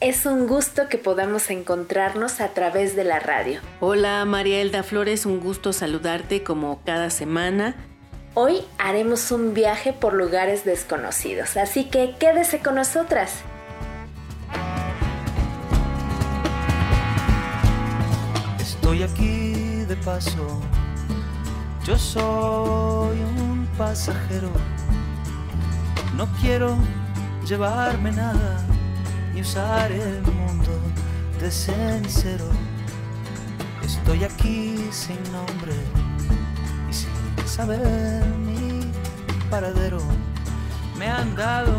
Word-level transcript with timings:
Es 0.00 0.26
un 0.26 0.48
gusto 0.48 0.88
que 0.88 0.98
podamos 0.98 1.48
encontrarnos 1.48 2.40
a 2.40 2.48
través 2.48 2.96
de 2.96 3.04
la 3.04 3.20
radio. 3.20 3.60
Hola 3.78 4.24
María 4.24 4.60
Elda 4.60 4.82
Flores, 4.82 5.24
un 5.24 5.38
gusto 5.38 5.72
saludarte 5.72 6.42
como 6.42 6.82
cada 6.84 7.10
semana. 7.10 7.76
Hoy 8.34 8.64
haremos 8.78 9.30
un 9.30 9.54
viaje 9.54 9.92
por 9.92 10.14
lugares 10.14 10.64
desconocidos, 10.64 11.56
así 11.56 11.84
que 11.84 12.16
quédese 12.18 12.58
con 12.58 12.74
nosotras. 12.74 13.42
Estoy 18.58 19.04
aquí 19.04 19.84
de 19.86 19.94
paso, 20.04 20.60
yo 21.86 21.96
soy 21.96 23.16
un 23.38 23.68
pasajero, 23.78 24.50
no 26.16 26.26
quiero 26.40 26.76
llevarme 27.46 28.10
nada 28.10 28.71
ni 29.32 29.40
usar 29.40 29.90
el 29.90 30.22
mundo 30.22 30.78
de 31.40 31.50
cenicero. 31.50 32.48
Estoy 33.82 34.24
aquí 34.24 34.88
sin 34.90 35.20
nombre 35.32 35.72
y 36.88 36.92
sin 36.92 37.48
saber 37.48 38.24
mi 38.38 38.90
paradero. 39.50 40.00
Me 40.98 41.08
han 41.08 41.34
dado 41.34 41.74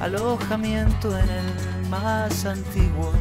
alojamiento 0.00 1.16
en 1.18 1.28
el 1.28 1.88
más 1.88 2.44
antiguo 2.44 3.12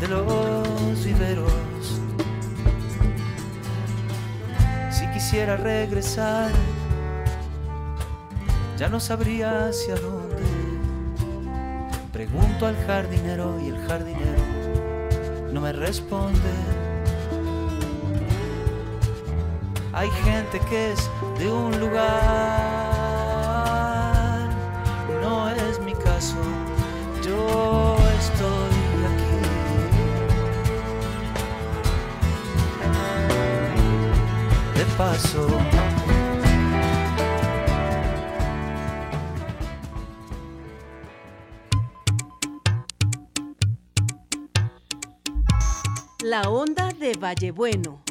de 0.00 0.08
los 0.08 1.04
viveros. 1.04 1.52
Si 4.90 5.06
quisiera 5.12 5.56
regresar, 5.56 6.50
ya 8.78 8.88
no 8.88 8.98
sabría 8.98 9.68
hacia 9.68 9.94
dónde 9.94 10.21
Pregunto 12.32 12.66
al 12.66 12.76
jardinero 12.86 13.60
y 13.60 13.68
el 13.68 13.76
jardinero 13.86 14.42
no 15.52 15.60
me 15.60 15.70
responde. 15.70 16.38
Hay 19.92 20.08
gente 20.24 20.58
que 20.70 20.92
es 20.92 21.10
de 21.38 21.52
un 21.52 21.78
lugar, 21.78 22.00
no 25.20 25.50
es 25.50 25.78
mi 25.80 25.92
caso, 25.92 26.38
yo 27.22 27.98
estoy 28.18 28.72
aquí. 29.12 29.36
De 34.78 34.86
paso. 34.96 35.81
La 46.32 46.48
onda 46.48 46.88
de 46.98 47.12
Vallebueno. 47.20 48.02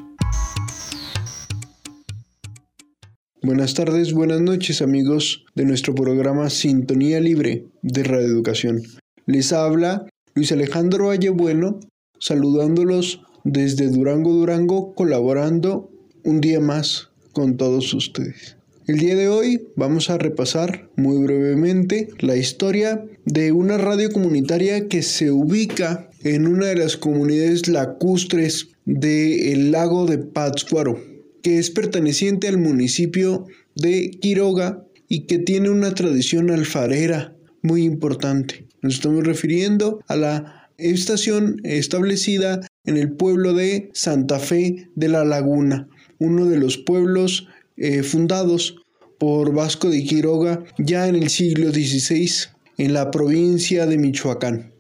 Buenas 3.42 3.74
tardes, 3.74 4.14
buenas 4.14 4.42
noches 4.42 4.84
amigos 4.84 5.44
de 5.56 5.66
nuestro 5.66 5.96
programa 5.96 6.52
Sintonía 6.52 7.20
Libre 7.20 7.66
de 7.82 8.04
Radio 8.04 8.28
Educación. 8.28 8.84
Les 9.26 9.52
habla 9.52 10.06
Luis 10.36 10.52
Alejandro 10.52 11.08
Vallebueno 11.08 11.80
saludándolos 12.20 13.24
desde 13.44 13.90
Durango, 13.90 14.34
Durango, 14.34 14.94
colaborando 14.94 15.90
un 16.24 16.42
día 16.42 16.60
más 16.60 17.10
con 17.32 17.58
todos 17.58 17.92
ustedes. 17.92 18.56
El 18.86 19.00
día 19.00 19.16
de 19.16 19.30
hoy 19.30 19.68
vamos 19.76 20.12
a 20.12 20.20
repasar 20.20 20.92
muy 20.96 21.24
brevemente 21.24 22.10
la 22.20 22.36
historia 22.36 23.04
de 23.26 23.52
una 23.52 23.80
radio 23.80 24.12
comunitaria 24.12 24.88
que 24.88 25.02
se 25.02 25.32
ubica 25.32 26.11
en 26.24 26.48
una 26.48 26.68
de 26.68 26.76
las 26.76 26.98
comunidades 26.98 27.68
lacustres 27.68 28.70
del 28.86 29.72
lago 29.72 30.06
de 30.06 30.18
Pátzcuaro, 30.18 31.00
que 31.42 31.58
es 31.58 31.70
perteneciente 31.70 32.48
al 32.48 32.58
municipio 32.58 33.46
de 33.76 34.12
Quiroga 34.12 34.84
y 35.08 35.22
que 35.22 35.40
tiene 35.40 35.70
una 35.70 35.94
tradición 35.94 36.52
alfarera 36.52 37.36
muy 37.62 37.84
importante. 37.84 38.66
Nos 38.82 38.96
estamos 38.96 39.26
refiriendo 39.26 40.02
a 40.08 40.16
la 40.16 40.70
estación 40.78 41.62
establecida 41.64 42.62
en 42.86 42.98
el 42.98 43.12
pueblo 43.12 43.54
de 43.54 43.90
Santa 43.94 44.40
Fe 44.40 44.88
de 44.96 45.08
la 45.08 45.24
Laguna, 45.24 45.88
uno 46.20 46.46
de 46.46 46.58
los 46.58 46.78
pueblos 46.78 47.48
eh, 47.78 48.04
fundados 48.04 48.76
por 49.20 49.54
Vasco 49.54 49.90
de 49.90 50.04
Quiroga 50.04 50.64
ya 50.80 51.08
en 51.08 51.16
el 51.16 51.30
siglo 51.30 51.72
XVI 51.72 52.30
en 52.78 52.94
la 52.94 53.12
provincia 53.12 53.86
de 53.86 53.98
Michoacán. 53.98 54.71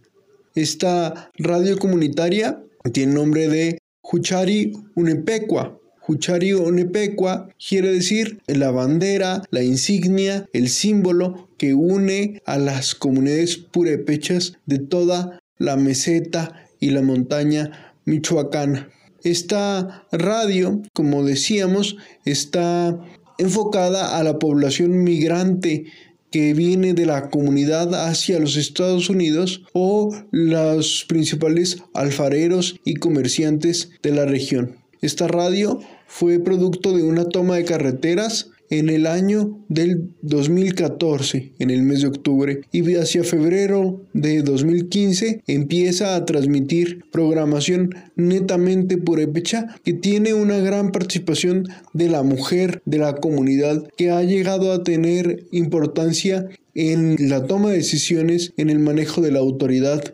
Esta 0.56 1.31
radio 1.38 1.78
comunitaria 1.78 2.62
tiene 2.91 3.13
nombre 3.13 3.47
de 3.47 3.78
Huchari 4.03 4.73
Unepecua. 4.95 5.79
Huchari 6.06 6.51
Unepecua 6.51 7.47
quiere 7.57 7.94
decir 7.94 8.41
la 8.47 8.72
bandera, 8.72 9.44
la 9.50 9.63
insignia, 9.63 10.45
el 10.51 10.67
símbolo 10.67 11.47
que 11.57 11.73
une 11.73 12.41
a 12.45 12.57
las 12.57 12.95
comunidades 12.95 13.56
purépechas 13.56 14.57
de 14.66 14.79
toda 14.79 15.40
la 15.57 15.78
meseta 15.78 16.67
y 16.81 16.90
la 16.90 17.01
montaña 17.01 17.94
michoacana. 18.03 18.90
Esta 19.23 20.06
radio, 20.11 20.81
como 20.91 21.23
decíamos, 21.23 21.95
está 22.25 23.00
enfocada 23.38 24.17
a 24.17 24.23
la 24.23 24.38
población 24.38 25.03
migrante 25.03 25.85
que 26.31 26.53
viene 26.53 26.93
de 26.93 27.05
la 27.05 27.29
comunidad 27.29 27.93
hacia 28.07 28.39
los 28.39 28.55
Estados 28.55 29.09
Unidos 29.09 29.63
o 29.73 30.15
los 30.31 31.05
principales 31.07 31.83
alfareros 31.93 32.79
y 32.85 32.95
comerciantes 32.95 33.91
de 34.01 34.11
la 34.11 34.25
región. 34.25 34.77
Esta 35.01 35.27
radio 35.27 35.79
fue 36.07 36.39
producto 36.39 36.95
de 36.95 37.03
una 37.03 37.27
toma 37.27 37.57
de 37.57 37.65
carreteras 37.65 38.50
en 38.71 38.89
el 38.89 39.05
año 39.05 39.59
del 39.67 40.09
2014, 40.23 41.53
en 41.59 41.69
el 41.69 41.83
mes 41.83 42.01
de 42.01 42.07
octubre, 42.07 42.61
y 42.71 42.95
hacia 42.95 43.23
febrero 43.23 44.01
de 44.13 44.41
2015 44.41 45.43
empieza 45.45 46.15
a 46.15 46.25
transmitir 46.25 47.03
programación 47.11 47.93
netamente 48.15 48.97
purépecha 48.97 49.75
que 49.83 49.93
tiene 49.93 50.33
una 50.33 50.57
gran 50.57 50.91
participación 50.91 51.67
de 51.93 52.09
la 52.09 52.23
mujer 52.23 52.81
de 52.85 52.97
la 52.97 53.15
comunidad 53.15 53.87
que 53.97 54.09
ha 54.09 54.23
llegado 54.23 54.71
a 54.71 54.83
tener 54.83 55.45
importancia 55.51 56.47
en 56.73 57.29
la 57.29 57.45
toma 57.47 57.69
de 57.69 57.77
decisiones, 57.77 58.53
en 58.55 58.69
el 58.69 58.79
manejo 58.79 59.21
de 59.21 59.31
la 59.31 59.39
autoridad 59.39 60.13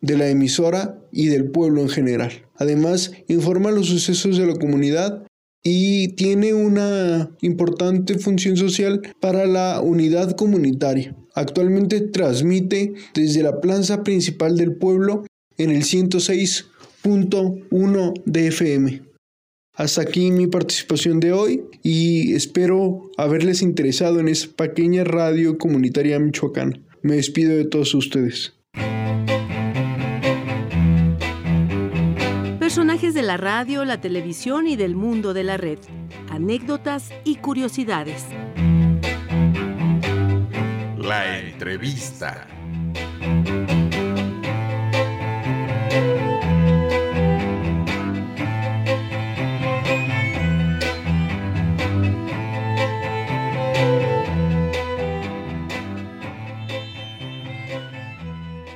de 0.00 0.16
la 0.16 0.28
emisora 0.28 0.98
y 1.12 1.26
del 1.26 1.50
pueblo 1.50 1.82
en 1.82 1.88
general. 1.88 2.32
Además, 2.56 3.12
informa 3.28 3.70
los 3.70 3.88
sucesos 3.88 4.38
de 4.38 4.46
la 4.46 4.54
comunidad 4.54 5.24
y 5.70 6.08
tiene 6.14 6.54
una 6.54 7.30
importante 7.42 8.18
función 8.18 8.56
social 8.56 9.02
para 9.20 9.44
la 9.44 9.82
unidad 9.82 10.34
comunitaria. 10.34 11.14
Actualmente 11.34 12.00
transmite 12.00 12.94
desde 13.12 13.42
la 13.42 13.60
plaza 13.60 14.02
principal 14.02 14.56
del 14.56 14.76
pueblo 14.76 15.26
en 15.58 15.70
el 15.70 15.82
106.1 15.82 18.14
de 18.24 18.46
FM. 18.46 19.02
Hasta 19.74 20.00
aquí 20.00 20.30
mi 20.30 20.46
participación 20.46 21.20
de 21.20 21.32
hoy 21.32 21.64
y 21.82 22.32
espero 22.32 23.10
haberles 23.18 23.60
interesado 23.60 24.20
en 24.20 24.28
esta 24.28 24.56
pequeña 24.56 25.04
radio 25.04 25.58
comunitaria 25.58 26.18
michoacana. 26.18 26.82
Me 27.02 27.16
despido 27.16 27.54
de 27.54 27.66
todos 27.66 27.94
ustedes. 27.94 28.54
De 33.00 33.22
la 33.22 33.36
radio, 33.36 33.84
la 33.84 34.00
televisión 34.00 34.66
y 34.66 34.74
del 34.74 34.96
mundo 34.96 35.32
de 35.32 35.44
la 35.44 35.56
red. 35.56 35.78
Anécdotas 36.30 37.10
y 37.24 37.36
curiosidades. 37.36 38.26
La 40.98 41.38
entrevista. 41.38 42.46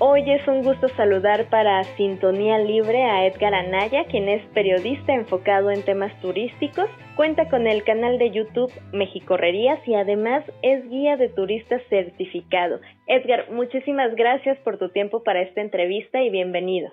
Hoy 0.05 0.29
es 0.29 0.47
un 0.49 0.65
gusto 0.65 0.89
saludar 0.89 1.49
para 1.49 1.85
Sintonía 1.97 2.59
Libre 2.59 3.05
a 3.05 3.25
Edgar 3.25 3.55
Anaya, 3.55 4.05
quien 4.07 4.29
es 4.29 4.45
periodista 4.47 5.15
enfocado 5.15 5.71
en 5.71 5.85
temas 5.85 6.13
turísticos, 6.21 6.91
cuenta 7.15 7.49
con 7.49 7.69
el 7.69 7.85
canal 7.85 8.19
de 8.19 8.33
YouTube 8.33 8.73
Mexicorrerías 8.93 9.79
y 9.87 9.95
además 9.95 10.43
es 10.63 10.89
guía 10.91 11.17
de 11.17 11.29
turistas 11.29 11.81
certificado. 11.89 12.81
Edgar, 13.07 13.53
muchísimas 13.53 14.13
gracias 14.17 14.59
por 14.65 14.77
tu 14.77 14.89
tiempo 14.89 15.23
para 15.23 15.41
esta 15.41 15.61
entrevista 15.61 16.21
y 16.21 16.31
bienvenido. 16.31 16.91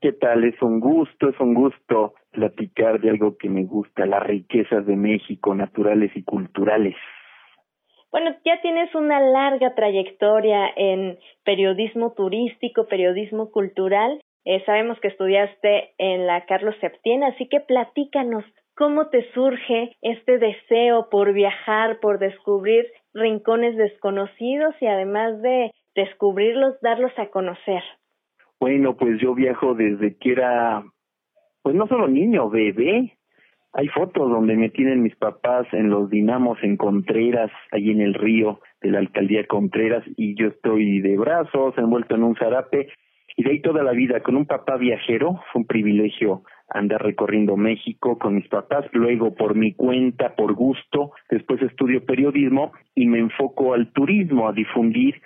¿Qué 0.00 0.12
tal? 0.12 0.44
Es 0.44 0.62
un 0.62 0.78
gusto, 0.78 1.30
es 1.30 1.40
un 1.40 1.54
gusto 1.54 2.14
platicar 2.30 3.00
de 3.00 3.10
algo 3.10 3.36
que 3.38 3.48
me 3.48 3.64
gusta, 3.64 4.06
las 4.06 4.22
riquezas 4.22 4.86
de 4.86 4.94
México, 4.94 5.52
naturales 5.52 6.12
y 6.14 6.22
culturales. 6.22 6.94
Bueno, 8.12 8.36
ya 8.44 8.60
tienes 8.60 8.94
una 8.94 9.20
larga 9.20 9.74
trayectoria 9.74 10.68
en 10.76 11.18
periodismo 11.44 12.12
turístico, 12.12 12.86
periodismo 12.86 13.50
cultural. 13.50 14.20
Eh, 14.44 14.62
sabemos 14.66 15.00
que 15.00 15.08
estudiaste 15.08 15.94
en 15.96 16.26
la 16.26 16.44
Carlos 16.44 16.74
Septién, 16.82 17.24
así 17.24 17.48
que 17.48 17.60
platícanos 17.60 18.44
cómo 18.76 19.08
te 19.08 19.32
surge 19.32 19.96
este 20.02 20.38
deseo 20.38 21.08
por 21.10 21.32
viajar, 21.32 22.00
por 22.00 22.18
descubrir 22.18 22.84
rincones 23.14 23.76
desconocidos 23.78 24.74
y 24.80 24.86
además 24.86 25.40
de 25.40 25.70
descubrirlos, 25.94 26.78
darlos 26.82 27.12
a 27.16 27.28
conocer. 27.28 27.82
Bueno, 28.60 28.94
pues 28.94 29.18
yo 29.20 29.34
viajo 29.34 29.74
desde 29.74 30.18
que 30.18 30.32
era, 30.32 30.84
pues 31.62 31.74
no 31.74 31.86
solo 31.86 32.08
niño, 32.08 32.50
bebé. 32.50 33.16
Hay 33.74 33.88
fotos 33.88 34.30
donde 34.30 34.54
me 34.56 34.68
tienen 34.68 35.02
mis 35.02 35.16
papás 35.16 35.66
en 35.72 35.88
los 35.88 36.10
dinamos 36.10 36.58
en 36.62 36.76
Contreras, 36.76 37.50
allí 37.70 37.90
en 37.90 38.02
el 38.02 38.14
río 38.14 38.60
de 38.82 38.90
la 38.90 38.98
alcaldía 38.98 39.46
Contreras, 39.46 40.04
y 40.16 40.34
yo 40.34 40.48
estoy 40.48 41.00
de 41.00 41.16
brazos, 41.16 41.76
envuelto 41.78 42.14
en 42.14 42.24
un 42.24 42.36
zarape, 42.36 42.88
y 43.34 43.44
de 43.44 43.50
ahí 43.50 43.62
toda 43.62 43.82
la 43.82 43.92
vida, 43.92 44.20
con 44.20 44.36
un 44.36 44.44
papá 44.44 44.76
viajero, 44.76 45.40
fue 45.50 45.62
un 45.62 45.66
privilegio 45.66 46.42
andar 46.68 47.02
recorriendo 47.02 47.56
México 47.56 48.18
con 48.18 48.34
mis 48.34 48.48
papás, 48.48 48.84
luego 48.92 49.34
por 49.34 49.54
mi 49.54 49.72
cuenta, 49.72 50.34
por 50.34 50.54
gusto, 50.54 51.12
después 51.30 51.62
estudio 51.62 52.04
periodismo 52.04 52.72
y 52.94 53.06
me 53.06 53.18
enfoco 53.18 53.74
al 53.74 53.92
turismo, 53.92 54.48
a 54.48 54.52
difundir 54.52 55.20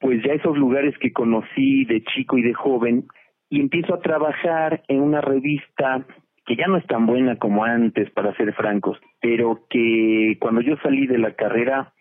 pues 0.00 0.20
ya 0.24 0.32
esos 0.32 0.58
lugares 0.58 0.98
que 0.98 1.12
conocí 1.12 1.84
de 1.84 2.02
chico 2.02 2.36
y 2.36 2.42
de 2.42 2.54
joven 2.54 3.06
y 3.48 3.60
empiezo 3.60 3.94
a 3.94 4.00
trabajar 4.00 4.82
en 4.88 5.00
una 5.00 5.20
revista 5.20 6.04
que 6.46 6.56
ya 6.56 6.66
no 6.66 6.76
es 6.76 6.86
tan 6.86 7.06
buena 7.06 7.36
como 7.36 7.64
antes, 7.64 8.10
para 8.10 8.34
ser 8.36 8.52
francos, 8.54 8.98
pero 9.20 9.66
que 9.70 10.36
cuando 10.40 10.60
yo 10.60 10.76
salí 10.82 11.06
de 11.06 11.18
la 11.18 11.34
carrera 11.34 11.92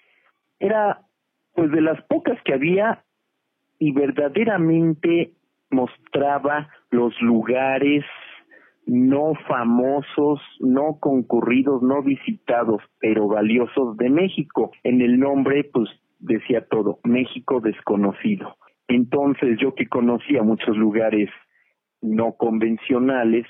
era 0.60 1.02
pues 1.54 1.72
de 1.72 1.82
las 1.82 2.02
pocas 2.04 2.42
que 2.44 2.54
había 2.54 3.04
y 3.78 3.92
verdaderamente 3.92 5.34
mostraba 5.70 6.70
los 6.92 7.20
lugares 7.22 8.06
no 8.86 9.34
famosos, 9.48 10.42
no 10.60 10.98
concurridos, 11.00 11.82
no 11.82 12.02
visitados, 12.02 12.82
pero 13.00 13.28
valiosos 13.28 13.96
de 13.98 14.10
México. 14.10 14.72
En 14.84 15.02
el 15.02 15.20
nombre, 15.20 15.64
pues 15.72 15.90
decía 16.20 16.66
todo, 16.68 17.00
México 17.04 17.62
desconocido. 17.62 18.58
Entonces 18.88 19.58
yo 19.60 19.76
que 19.76 19.88
conocía 19.88 20.44
muchos 20.44 20.76
lugares 20.76 21.30
no 22.02 22.34
convencionales, 22.34 23.46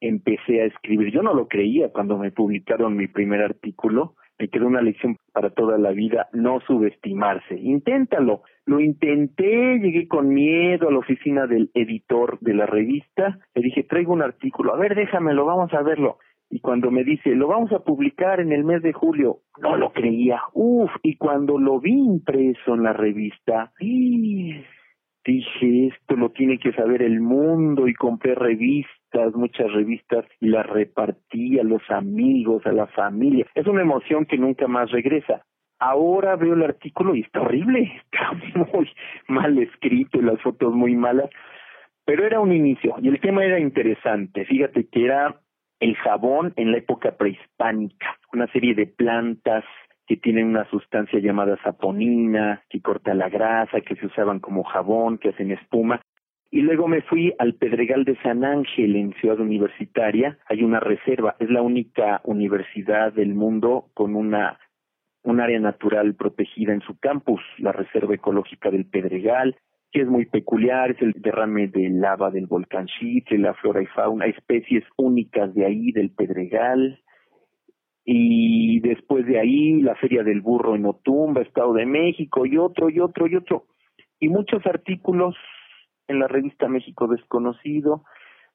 empecé 0.00 0.62
a 0.62 0.66
escribir. 0.66 1.12
Yo 1.12 1.22
no 1.22 1.34
lo 1.34 1.48
creía 1.48 1.90
cuando 1.90 2.18
me 2.18 2.30
publicaron 2.30 2.96
mi 2.96 3.08
primer 3.08 3.42
artículo. 3.42 4.14
Me 4.38 4.48
quedó 4.48 4.66
una 4.66 4.82
lección 4.82 5.16
para 5.32 5.50
toda 5.50 5.78
la 5.78 5.90
vida, 5.90 6.28
no 6.32 6.60
subestimarse. 6.60 7.58
Inténtalo. 7.58 8.42
Lo 8.66 8.80
intenté, 8.80 9.80
llegué 9.80 10.06
con 10.06 10.28
miedo 10.28 10.88
a 10.88 10.92
la 10.92 10.98
oficina 10.98 11.46
del 11.46 11.70
editor 11.74 12.38
de 12.40 12.54
la 12.54 12.66
revista. 12.66 13.38
Le 13.54 13.62
dije, 13.62 13.82
traigo 13.82 14.12
un 14.12 14.22
artículo. 14.22 14.74
A 14.74 14.78
ver, 14.78 14.94
déjamelo, 14.94 15.44
vamos 15.44 15.72
a 15.74 15.82
verlo. 15.82 16.18
Y 16.50 16.60
cuando 16.60 16.90
me 16.90 17.04
dice, 17.04 17.34
lo 17.34 17.48
vamos 17.48 17.72
a 17.72 17.80
publicar 17.80 18.40
en 18.40 18.52
el 18.52 18.64
mes 18.64 18.82
de 18.82 18.92
julio, 18.92 19.40
no 19.60 19.76
lo 19.76 19.92
creía. 19.92 20.40
Uf, 20.54 20.90
y 21.02 21.16
cuando 21.16 21.58
lo 21.58 21.78
vi 21.78 21.92
impreso 21.92 22.74
en 22.74 22.84
la 22.84 22.94
revista, 22.94 23.72
dije, 23.80 25.88
esto 25.88 26.16
lo 26.16 26.30
tiene 26.30 26.58
que 26.58 26.72
saber 26.72 27.02
el 27.02 27.20
mundo 27.20 27.86
y 27.86 27.94
compré 27.94 28.34
revistas, 28.34 28.97
muchas 29.34 29.72
revistas 29.72 30.24
y 30.40 30.48
las 30.48 30.66
repartí 30.66 31.58
a 31.58 31.64
los 31.64 31.82
amigos, 31.90 32.64
a 32.66 32.72
la 32.72 32.86
familia. 32.86 33.46
Es 33.54 33.66
una 33.66 33.82
emoción 33.82 34.26
que 34.26 34.38
nunca 34.38 34.68
más 34.68 34.90
regresa. 34.90 35.42
Ahora 35.80 36.36
veo 36.36 36.54
el 36.54 36.62
artículo 36.62 37.14
y 37.14 37.20
está 37.20 37.40
horrible, 37.40 37.82
está 38.04 38.32
muy 38.54 38.90
mal 39.28 39.58
escrito 39.58 40.18
y 40.18 40.22
las 40.22 40.40
fotos 40.42 40.74
muy 40.74 40.96
malas, 40.96 41.30
pero 42.04 42.24
era 42.24 42.40
un 42.40 42.52
inicio 42.52 42.96
y 43.00 43.08
el 43.08 43.20
tema 43.20 43.44
era 43.44 43.60
interesante. 43.60 44.44
Fíjate 44.44 44.88
que 44.88 45.04
era 45.04 45.40
el 45.80 45.94
jabón 45.96 46.52
en 46.56 46.72
la 46.72 46.78
época 46.78 47.16
prehispánica, 47.16 48.18
una 48.32 48.48
serie 48.48 48.74
de 48.74 48.86
plantas 48.86 49.64
que 50.06 50.16
tienen 50.16 50.46
una 50.46 50.68
sustancia 50.70 51.20
llamada 51.20 51.58
saponina, 51.62 52.62
que 52.70 52.80
corta 52.80 53.12
la 53.14 53.28
grasa, 53.28 53.82
que 53.82 53.94
se 53.94 54.06
usaban 54.06 54.40
como 54.40 54.64
jabón, 54.64 55.18
que 55.18 55.28
hacen 55.28 55.52
espuma. 55.52 56.00
Y 56.50 56.62
luego 56.62 56.88
me 56.88 57.02
fui 57.02 57.34
al 57.38 57.54
Pedregal 57.54 58.04
de 58.04 58.16
San 58.22 58.44
Ángel 58.44 58.96
en 58.96 59.12
Ciudad 59.14 59.38
Universitaria. 59.38 60.38
Hay 60.46 60.62
una 60.62 60.80
reserva, 60.80 61.36
es 61.38 61.50
la 61.50 61.60
única 61.60 62.22
universidad 62.24 63.12
del 63.12 63.34
mundo 63.34 63.90
con 63.94 64.14
una 64.14 64.58
un 65.24 65.40
área 65.40 65.60
natural 65.60 66.14
protegida 66.14 66.72
en 66.72 66.80
su 66.80 66.98
campus, 66.98 67.40
la 67.58 67.72
Reserva 67.72 68.14
Ecológica 68.14 68.70
del 68.70 68.86
Pedregal, 68.86 69.56
que 69.90 70.02
es 70.02 70.08
muy 70.08 70.26
peculiar, 70.26 70.92
es 70.92 71.02
el 71.02 71.12
derrame 71.12 71.68
de 71.68 71.90
lava 71.90 72.30
del 72.30 72.46
volcán 72.46 72.86
Chitre, 72.86 73.36
la 73.36 73.52
flora 73.54 73.82
y 73.82 73.86
fauna, 73.86 74.26
especies 74.26 74.84
únicas 74.96 75.52
de 75.54 75.66
ahí, 75.66 75.92
del 75.92 76.10
Pedregal, 76.10 77.02
y 78.04 78.80
después 78.80 79.26
de 79.26 79.38
ahí 79.38 79.82
la 79.82 79.96
Feria 79.96 80.22
del 80.22 80.40
Burro 80.40 80.76
en 80.76 80.86
Otumba, 80.86 81.42
Estado 81.42 81.74
de 81.74 81.84
México, 81.84 82.46
y 82.46 82.56
otro, 82.56 82.88
y 82.88 83.00
otro, 83.00 83.26
y 83.26 83.36
otro. 83.36 83.66
Y 84.18 84.28
muchos 84.28 84.64
artículos 84.66 85.36
en 86.08 86.18
la 86.18 86.28
revista 86.28 86.68
México 86.68 87.06
Desconocido. 87.06 88.04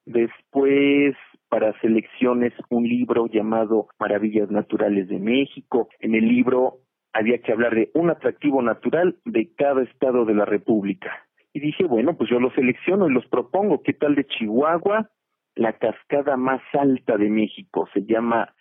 Después, 0.04 1.16
para 1.48 1.78
selecciones, 1.80 2.52
un 2.68 2.86
libro 2.86 3.26
llamado 3.26 3.88
Maravillas 3.98 4.50
Naturales 4.50 5.08
de 5.08 5.18
México. 5.18 5.88
En 6.00 6.14
el 6.14 6.28
libro 6.28 6.80
había 7.12 7.38
que 7.38 7.52
hablar 7.52 7.74
de 7.74 7.90
un 7.94 8.10
atractivo 8.10 8.60
natural 8.60 9.16
de 9.24 9.54
cada 9.54 9.82
estado 9.82 10.24
de 10.24 10.34
la 10.34 10.44
República. 10.44 11.12
Y 11.52 11.60
dije, 11.60 11.84
bueno, 11.84 12.16
pues 12.16 12.28
yo 12.28 12.40
los 12.40 12.52
selecciono 12.54 13.08
y 13.08 13.12
los 13.12 13.26
propongo. 13.28 13.82
¿Qué 13.82 13.92
tal 13.92 14.16
de 14.16 14.26
Chihuahua? 14.26 15.10
La 15.54 15.74
cascada 15.74 16.36
más 16.36 16.60
alta 16.72 17.16
de 17.16 17.30
México 17.30 17.88
se 17.94 18.04
llama 18.04 18.52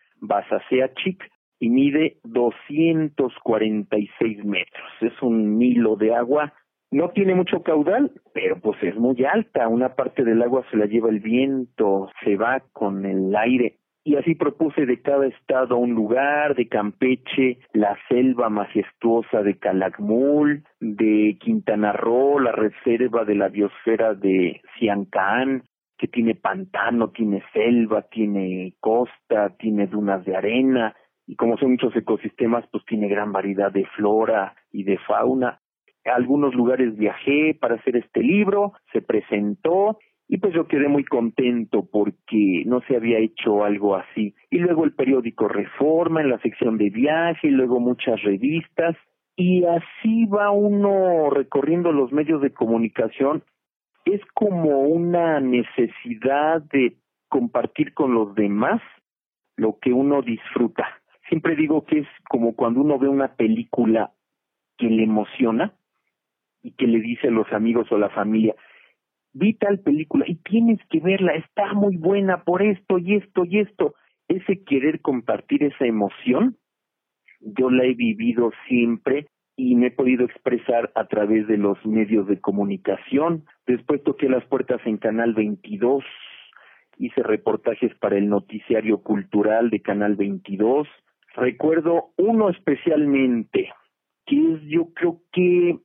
Chic 0.95 1.23
y 1.59 1.69
mide 1.69 2.17
246 2.23 4.45
metros. 4.45 4.89
Es 5.01 5.21
un 5.21 5.61
hilo 5.61 5.95
de 5.95 6.13
agua. 6.13 6.53
No 6.93 7.09
tiene 7.09 7.33
mucho 7.33 7.63
caudal, 7.63 8.11
pero 8.35 8.59
pues 8.59 8.77
es 8.83 8.95
muy 8.97 9.25
alta. 9.25 9.67
Una 9.67 9.95
parte 9.95 10.23
del 10.23 10.43
agua 10.43 10.63
se 10.69 10.77
la 10.77 10.85
lleva 10.85 11.09
el 11.09 11.21
viento, 11.21 12.07
se 12.23 12.35
va 12.35 12.61
con 12.71 13.07
el 13.07 13.35
aire. 13.35 13.79
Y 14.03 14.15
así 14.15 14.35
propuse 14.35 14.85
de 14.85 15.01
cada 15.01 15.25
estado 15.25 15.77
un 15.77 15.95
lugar, 15.95 16.53
de 16.53 16.67
Campeche, 16.67 17.57
la 17.73 17.97
selva 18.09 18.49
majestuosa 18.49 19.41
de 19.41 19.57
Calakmul, 19.57 20.65
de 20.79 21.35
Quintana 21.39 21.93
Roo, 21.93 22.37
la 22.37 22.51
reserva 22.51 23.25
de 23.25 23.35
la 23.35 23.49
biosfera 23.49 24.13
de 24.13 24.61
Ciancán, 24.77 25.63
que 25.97 26.07
tiene 26.07 26.35
pantano, 26.35 27.09
tiene 27.09 27.41
selva, 27.53 28.03
tiene 28.03 28.75
costa, 28.79 29.55
tiene 29.57 29.87
dunas 29.87 30.23
de 30.25 30.35
arena, 30.35 30.95
y 31.25 31.37
como 31.37 31.57
son 31.57 31.71
muchos 31.71 31.95
ecosistemas, 31.95 32.65
pues 32.71 32.85
tiene 32.85 33.07
gran 33.07 33.31
variedad 33.31 33.71
de 33.71 33.85
flora 33.95 34.53
y 34.71 34.83
de 34.83 34.99
fauna. 34.99 35.59
Algunos 36.05 36.53
lugares 36.53 36.97
viajé 36.97 37.57
para 37.59 37.75
hacer 37.75 37.95
este 37.95 38.21
libro, 38.21 38.73
se 38.91 39.01
presentó 39.01 39.97
y 40.27 40.37
pues 40.37 40.53
yo 40.53 40.67
quedé 40.67 40.87
muy 40.87 41.03
contento 41.03 41.87
porque 41.91 42.63
no 42.65 42.81
se 42.87 42.95
había 42.95 43.19
hecho 43.19 43.63
algo 43.63 43.95
así. 43.95 44.33
Y 44.49 44.57
luego 44.57 44.83
el 44.83 44.93
periódico 44.93 45.47
Reforma 45.47 46.21
en 46.21 46.29
la 46.29 46.39
sección 46.39 46.77
de 46.77 46.89
viaje, 46.89 47.47
y 47.47 47.51
luego 47.51 47.79
muchas 47.79 48.21
revistas. 48.23 48.95
Y 49.35 49.63
así 49.65 50.25
va 50.25 50.51
uno 50.51 51.29
recorriendo 51.29 51.91
los 51.91 52.11
medios 52.11 52.41
de 52.41 52.53
comunicación. 52.53 53.43
Es 54.05 54.21
como 54.33 54.81
una 54.81 55.39
necesidad 55.39 56.61
de 56.63 56.95
compartir 57.29 57.93
con 57.93 58.13
los 58.13 58.33
demás 58.35 58.81
lo 59.55 59.77
que 59.79 59.93
uno 59.93 60.21
disfruta. 60.21 60.87
Siempre 61.29 61.55
digo 61.55 61.85
que 61.85 61.99
es 61.99 62.07
como 62.29 62.55
cuando 62.55 62.81
uno 62.81 62.99
ve 62.99 63.07
una 63.07 63.35
película 63.35 64.11
que 64.77 64.87
le 64.87 65.03
emociona 65.03 65.73
y 66.63 66.71
que 66.71 66.87
le 66.87 66.99
dice 66.99 67.27
a 67.27 67.31
los 67.31 67.51
amigos 67.53 67.91
o 67.91 67.97
la 67.97 68.09
familia, 68.09 68.55
vi 69.33 69.53
tal 69.53 69.79
película 69.79 70.25
y 70.27 70.35
tienes 70.35 70.79
que 70.89 70.99
verla, 70.99 71.33
está 71.33 71.73
muy 71.73 71.97
buena 71.97 72.43
por 72.43 72.63
esto 72.63 72.97
y 72.97 73.15
esto 73.15 73.45
y 73.45 73.59
esto. 73.59 73.95
Ese 74.27 74.63
querer 74.63 75.01
compartir 75.01 75.63
esa 75.63 75.85
emoción, 75.85 76.57
yo 77.41 77.69
la 77.69 77.83
he 77.83 77.93
vivido 77.93 78.51
siempre 78.67 79.27
y 79.55 79.75
me 79.75 79.87
he 79.87 79.91
podido 79.91 80.25
expresar 80.25 80.91
a 80.95 81.05
través 81.05 81.47
de 81.47 81.57
los 81.57 81.77
medios 81.85 82.27
de 82.27 82.39
comunicación, 82.39 83.45
Después 83.65 84.03
toqué 84.03 84.27
las 84.27 84.45
puertas 84.45 84.81
en 84.85 84.97
Canal 84.97 85.33
22, 85.33 86.03
hice 86.97 87.23
reportajes 87.23 87.95
para 87.95 88.17
el 88.17 88.27
noticiario 88.27 89.01
cultural 89.01 89.69
de 89.69 89.81
Canal 89.81 90.15
22. 90.15 90.87
Recuerdo 91.35 92.11
uno 92.17 92.49
especialmente, 92.49 93.71
que 94.25 94.35
es 94.35 94.61
yo 94.63 94.93
creo 94.93 95.21
que, 95.31 95.79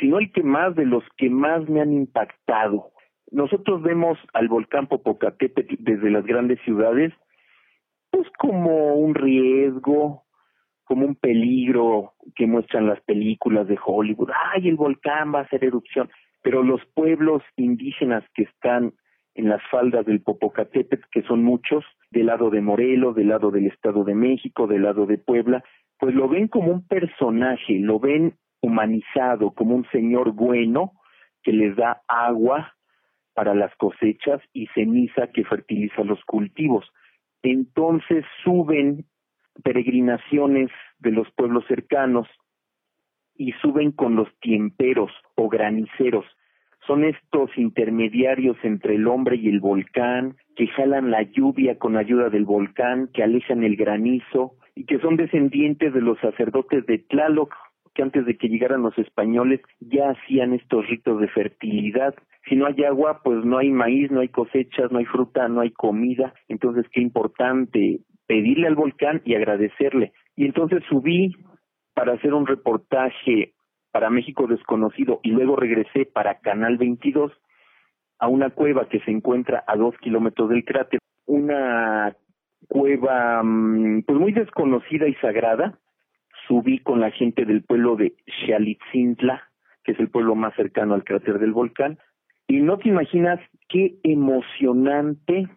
si 0.00 0.08
no 0.08 0.18
el 0.18 0.32
que 0.32 0.42
más, 0.42 0.74
de 0.74 0.84
los 0.84 1.04
que 1.16 1.30
más 1.30 1.68
me 1.68 1.80
han 1.80 1.92
impactado. 1.92 2.90
Nosotros 3.30 3.82
vemos 3.82 4.18
al 4.34 4.48
volcán 4.48 4.86
Popocatépetl 4.86 5.76
desde 5.78 6.10
las 6.10 6.24
grandes 6.24 6.60
ciudades, 6.62 7.12
pues 8.10 8.26
como 8.38 8.94
un 8.94 9.14
riesgo, 9.14 10.24
como 10.84 11.06
un 11.06 11.16
peligro 11.16 12.14
que 12.34 12.46
muestran 12.46 12.86
las 12.86 13.00
películas 13.02 13.66
de 13.66 13.78
Hollywood. 13.84 14.30
¡Ay, 14.52 14.68
el 14.68 14.76
volcán 14.76 15.34
va 15.34 15.40
a 15.40 15.42
hacer 15.42 15.64
erupción! 15.64 16.08
Pero 16.42 16.62
los 16.62 16.80
pueblos 16.94 17.42
indígenas 17.56 18.24
que 18.34 18.44
están 18.44 18.94
en 19.34 19.48
las 19.48 19.60
faldas 19.70 20.06
del 20.06 20.22
Popocatépetl, 20.22 21.08
que 21.10 21.22
son 21.22 21.42
muchos, 21.42 21.84
del 22.10 22.26
lado 22.26 22.50
de 22.50 22.60
Morelos, 22.60 23.16
del 23.16 23.28
lado 23.28 23.50
del 23.50 23.66
Estado 23.66 24.04
de 24.04 24.14
México, 24.14 24.66
del 24.66 24.82
lado 24.82 25.06
de 25.06 25.18
Puebla, 25.18 25.62
pues 25.98 26.14
lo 26.14 26.28
ven 26.28 26.48
como 26.48 26.70
un 26.70 26.86
personaje, 26.86 27.78
lo 27.80 27.98
ven 27.98 28.36
humanizado, 28.66 29.52
como 29.52 29.74
un 29.74 29.86
señor 29.90 30.32
bueno 30.32 30.92
que 31.42 31.52
les 31.52 31.76
da 31.76 32.02
agua 32.08 32.74
para 33.34 33.54
las 33.54 33.74
cosechas 33.76 34.40
y 34.52 34.66
ceniza 34.68 35.28
que 35.28 35.44
fertiliza 35.44 36.02
los 36.02 36.24
cultivos. 36.24 36.84
Entonces 37.42 38.24
suben 38.42 39.04
peregrinaciones 39.62 40.70
de 40.98 41.12
los 41.12 41.30
pueblos 41.32 41.64
cercanos 41.68 42.26
y 43.34 43.52
suben 43.62 43.92
con 43.92 44.16
los 44.16 44.28
tiemperos 44.40 45.12
o 45.34 45.48
graniceros. 45.48 46.24
Son 46.86 47.04
estos 47.04 47.50
intermediarios 47.56 48.56
entre 48.62 48.94
el 48.94 49.06
hombre 49.06 49.36
y 49.36 49.48
el 49.48 49.60
volcán, 49.60 50.36
que 50.54 50.68
jalan 50.68 51.10
la 51.10 51.22
lluvia 51.22 51.78
con 51.78 51.96
ayuda 51.96 52.30
del 52.30 52.44
volcán, 52.44 53.08
que 53.12 53.22
alejan 53.22 53.64
el 53.64 53.76
granizo 53.76 54.54
y 54.74 54.84
que 54.84 54.98
son 55.00 55.16
descendientes 55.16 55.92
de 55.92 56.00
los 56.00 56.18
sacerdotes 56.20 56.86
de 56.86 56.98
Tlaloc, 56.98 57.54
que 57.96 58.02
antes 58.02 58.26
de 58.26 58.36
que 58.36 58.48
llegaran 58.48 58.82
los 58.82 58.96
españoles 58.98 59.60
ya 59.80 60.10
hacían 60.10 60.52
estos 60.52 60.86
ritos 60.86 61.20
de 61.20 61.28
fertilidad. 61.28 62.14
Si 62.48 62.54
no 62.54 62.66
hay 62.66 62.84
agua, 62.84 63.22
pues 63.24 63.44
no 63.44 63.58
hay 63.58 63.70
maíz, 63.70 64.10
no 64.10 64.20
hay 64.20 64.28
cosechas, 64.28 64.92
no 64.92 64.98
hay 64.98 65.06
fruta, 65.06 65.48
no 65.48 65.62
hay 65.62 65.70
comida. 65.70 66.34
Entonces, 66.48 66.84
qué 66.92 67.00
importante 67.00 68.00
pedirle 68.26 68.66
al 68.66 68.74
volcán 68.74 69.22
y 69.24 69.34
agradecerle. 69.34 70.12
Y 70.36 70.44
entonces 70.44 70.82
subí 70.88 71.34
para 71.94 72.12
hacer 72.12 72.34
un 72.34 72.46
reportaje 72.46 73.54
para 73.90 74.10
México 74.10 74.46
Desconocido 74.46 75.20
y 75.22 75.30
luego 75.30 75.56
regresé 75.56 76.04
para 76.04 76.40
Canal 76.40 76.76
22 76.76 77.32
a 78.18 78.28
una 78.28 78.50
cueva 78.50 78.88
que 78.88 79.00
se 79.00 79.10
encuentra 79.10 79.64
a 79.66 79.76
dos 79.76 79.96
kilómetros 79.98 80.50
del 80.50 80.64
cráter, 80.64 81.00
una 81.26 82.14
cueva 82.68 83.42
mm, 83.42 84.02
pues 84.02 84.18
muy 84.18 84.32
desconocida 84.32 85.08
y 85.08 85.14
sagrada. 85.14 85.78
Subí 86.46 86.78
con 86.78 87.00
la 87.00 87.10
gente 87.10 87.44
del 87.44 87.62
pueblo 87.62 87.96
de 87.96 88.14
Xalitzintla, 88.46 89.42
que 89.84 89.92
es 89.92 90.00
el 90.00 90.08
pueblo 90.08 90.34
más 90.34 90.54
cercano 90.54 90.94
al 90.94 91.04
cráter 91.04 91.38
del 91.38 91.52
volcán, 91.52 91.98
y 92.48 92.60
no 92.60 92.78
te 92.78 92.88
imaginas 92.88 93.40
qué 93.68 93.96
emocionante 94.04 95.48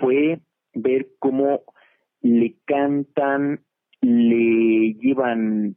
fue 0.00 0.40
ver 0.74 1.08
cómo 1.18 1.62
le 2.22 2.56
cantan, 2.64 3.60
le 4.00 4.94
llevan 4.94 5.76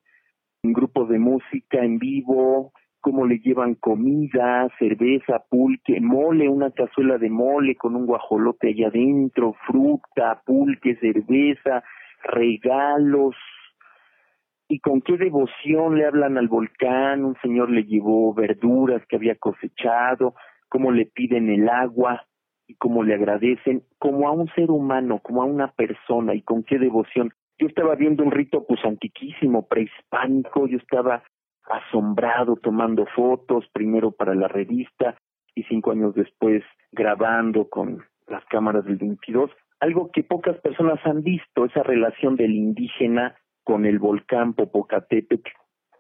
grupos 0.64 1.10
de 1.10 1.20
música 1.20 1.84
en 1.84 1.98
vivo, 1.98 2.72
cómo 3.02 3.26
le 3.26 3.40
llevan 3.40 3.76
comida, 3.76 4.68
cerveza, 4.78 5.44
pulque, 5.50 6.00
mole, 6.00 6.48
una 6.48 6.72
cazuela 6.72 7.18
de 7.18 7.30
mole 7.30 7.76
con 7.76 7.96
un 7.96 8.06
guajolote 8.06 8.70
allá 8.70 8.88
adentro, 8.88 9.56
fruta, 9.66 10.42
pulque, 10.46 10.96
cerveza, 10.98 11.84
regalos. 12.24 13.36
Y 14.72 14.80
con 14.80 15.02
qué 15.02 15.18
devoción 15.18 15.98
le 15.98 16.06
hablan 16.06 16.38
al 16.38 16.48
volcán, 16.48 17.26
un 17.26 17.36
señor 17.42 17.70
le 17.70 17.84
llevó 17.84 18.34
verduras 18.34 19.06
que 19.08 19.18
había 19.18 19.36
cosechado, 19.36 20.34
cómo 20.70 20.94
le 20.94 21.08
piden 21.08 21.50
el 21.50 21.68
agua, 21.68 22.26
y 22.70 22.76
cómo 22.76 23.04
le 23.04 23.16
agradecen, 23.16 23.84
como 24.00 24.30
a 24.30 24.32
un 24.32 24.48
ser 24.56 24.72
humano, 24.72 25.20
como 25.22 25.42
a 25.42 25.46
una 25.46 25.74
persona 25.74 26.36
y 26.36 26.42
con 26.42 26.64
qué 26.64 26.80
devoción. 26.80 27.34
Yo 27.60 27.68
estaba 27.68 27.96
viendo 27.96 28.24
un 28.24 28.32
rito 28.32 28.66
pues 28.66 28.80
antiquísimo, 28.86 29.68
prehispánico, 29.68 30.68
yo 30.68 30.78
estaba 30.78 31.22
asombrado 31.70 32.56
tomando 32.56 33.06
fotos, 33.08 33.66
primero 33.74 34.12
para 34.12 34.36
la 34.36 34.48
revista 34.48 35.18
y 35.54 35.64
cinco 35.64 35.92
años 35.92 36.16
después 36.16 36.64
grabando 36.94 37.68
con 37.68 38.06
las 38.30 38.46
cámaras 38.46 38.86
del 38.86 38.96
22, 38.96 39.52
algo 39.82 40.12
que 40.14 40.24
pocas 40.24 40.58
personas 40.62 41.06
han 41.06 41.24
visto, 41.24 41.66
esa 41.66 41.84
relación 41.84 42.38
del 42.38 42.56
indígena 42.56 43.36
con 43.64 43.86
el 43.86 44.00
volcán 44.00 44.54
Popocatépetl 44.54 45.50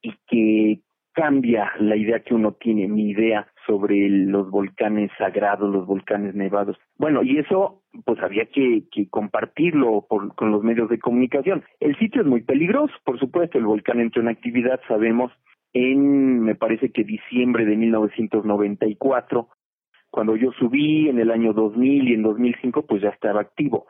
y 0.01 0.13
que 0.27 0.82
cambia 1.13 1.72
la 1.80 1.96
idea 1.96 2.22
que 2.22 2.34
uno 2.34 2.53
tiene, 2.53 2.88
mi 2.88 3.10
idea 3.10 3.48
sobre 3.68 4.10
los 4.10 4.50
volcanes 4.50 5.12
sagrados, 5.18 5.70
los 5.70 5.86
volcanes 5.86 6.36
nevados. 6.36 6.77
Bueno, 6.98 7.24
y 7.24 7.38
eso 7.38 7.84
pues 8.06 8.20
había 8.22 8.46
que, 8.46 8.84
que 8.91 9.10
compartirlo 9.10 10.06
por, 10.10 10.34
con 10.36 10.51
los 10.51 10.63
medios 10.63 10.89
de 10.89 11.00
comunicación. 11.00 11.63
El 11.80 11.98
sitio 11.98 12.22
es 12.22 12.27
muy 12.27 12.41
peligroso, 12.41 12.94
por 13.03 13.20
supuesto, 13.20 13.58
el 13.58 13.65
volcán 13.65 14.00
entró 14.00 14.22
en 14.22 14.30
actividad, 14.30 14.80
sabemos, 14.88 15.32
en, 15.74 16.41
me 16.41 16.56
parece 16.56 16.91
que 16.91 17.03
diciembre 17.03 17.65
de 17.65 17.75
1994, 17.75 19.50
cuando 20.10 20.36
yo 20.36 20.51
subí 20.53 21.10
en 21.10 21.20
el 21.20 21.32
año 21.32 21.53
2000 21.53 22.10
y 22.10 22.13
en 22.13 22.24
2005, 22.24 22.86
pues 22.86 23.01
ya 23.01 23.10
estaba 23.10 23.41
activo. 23.41 23.88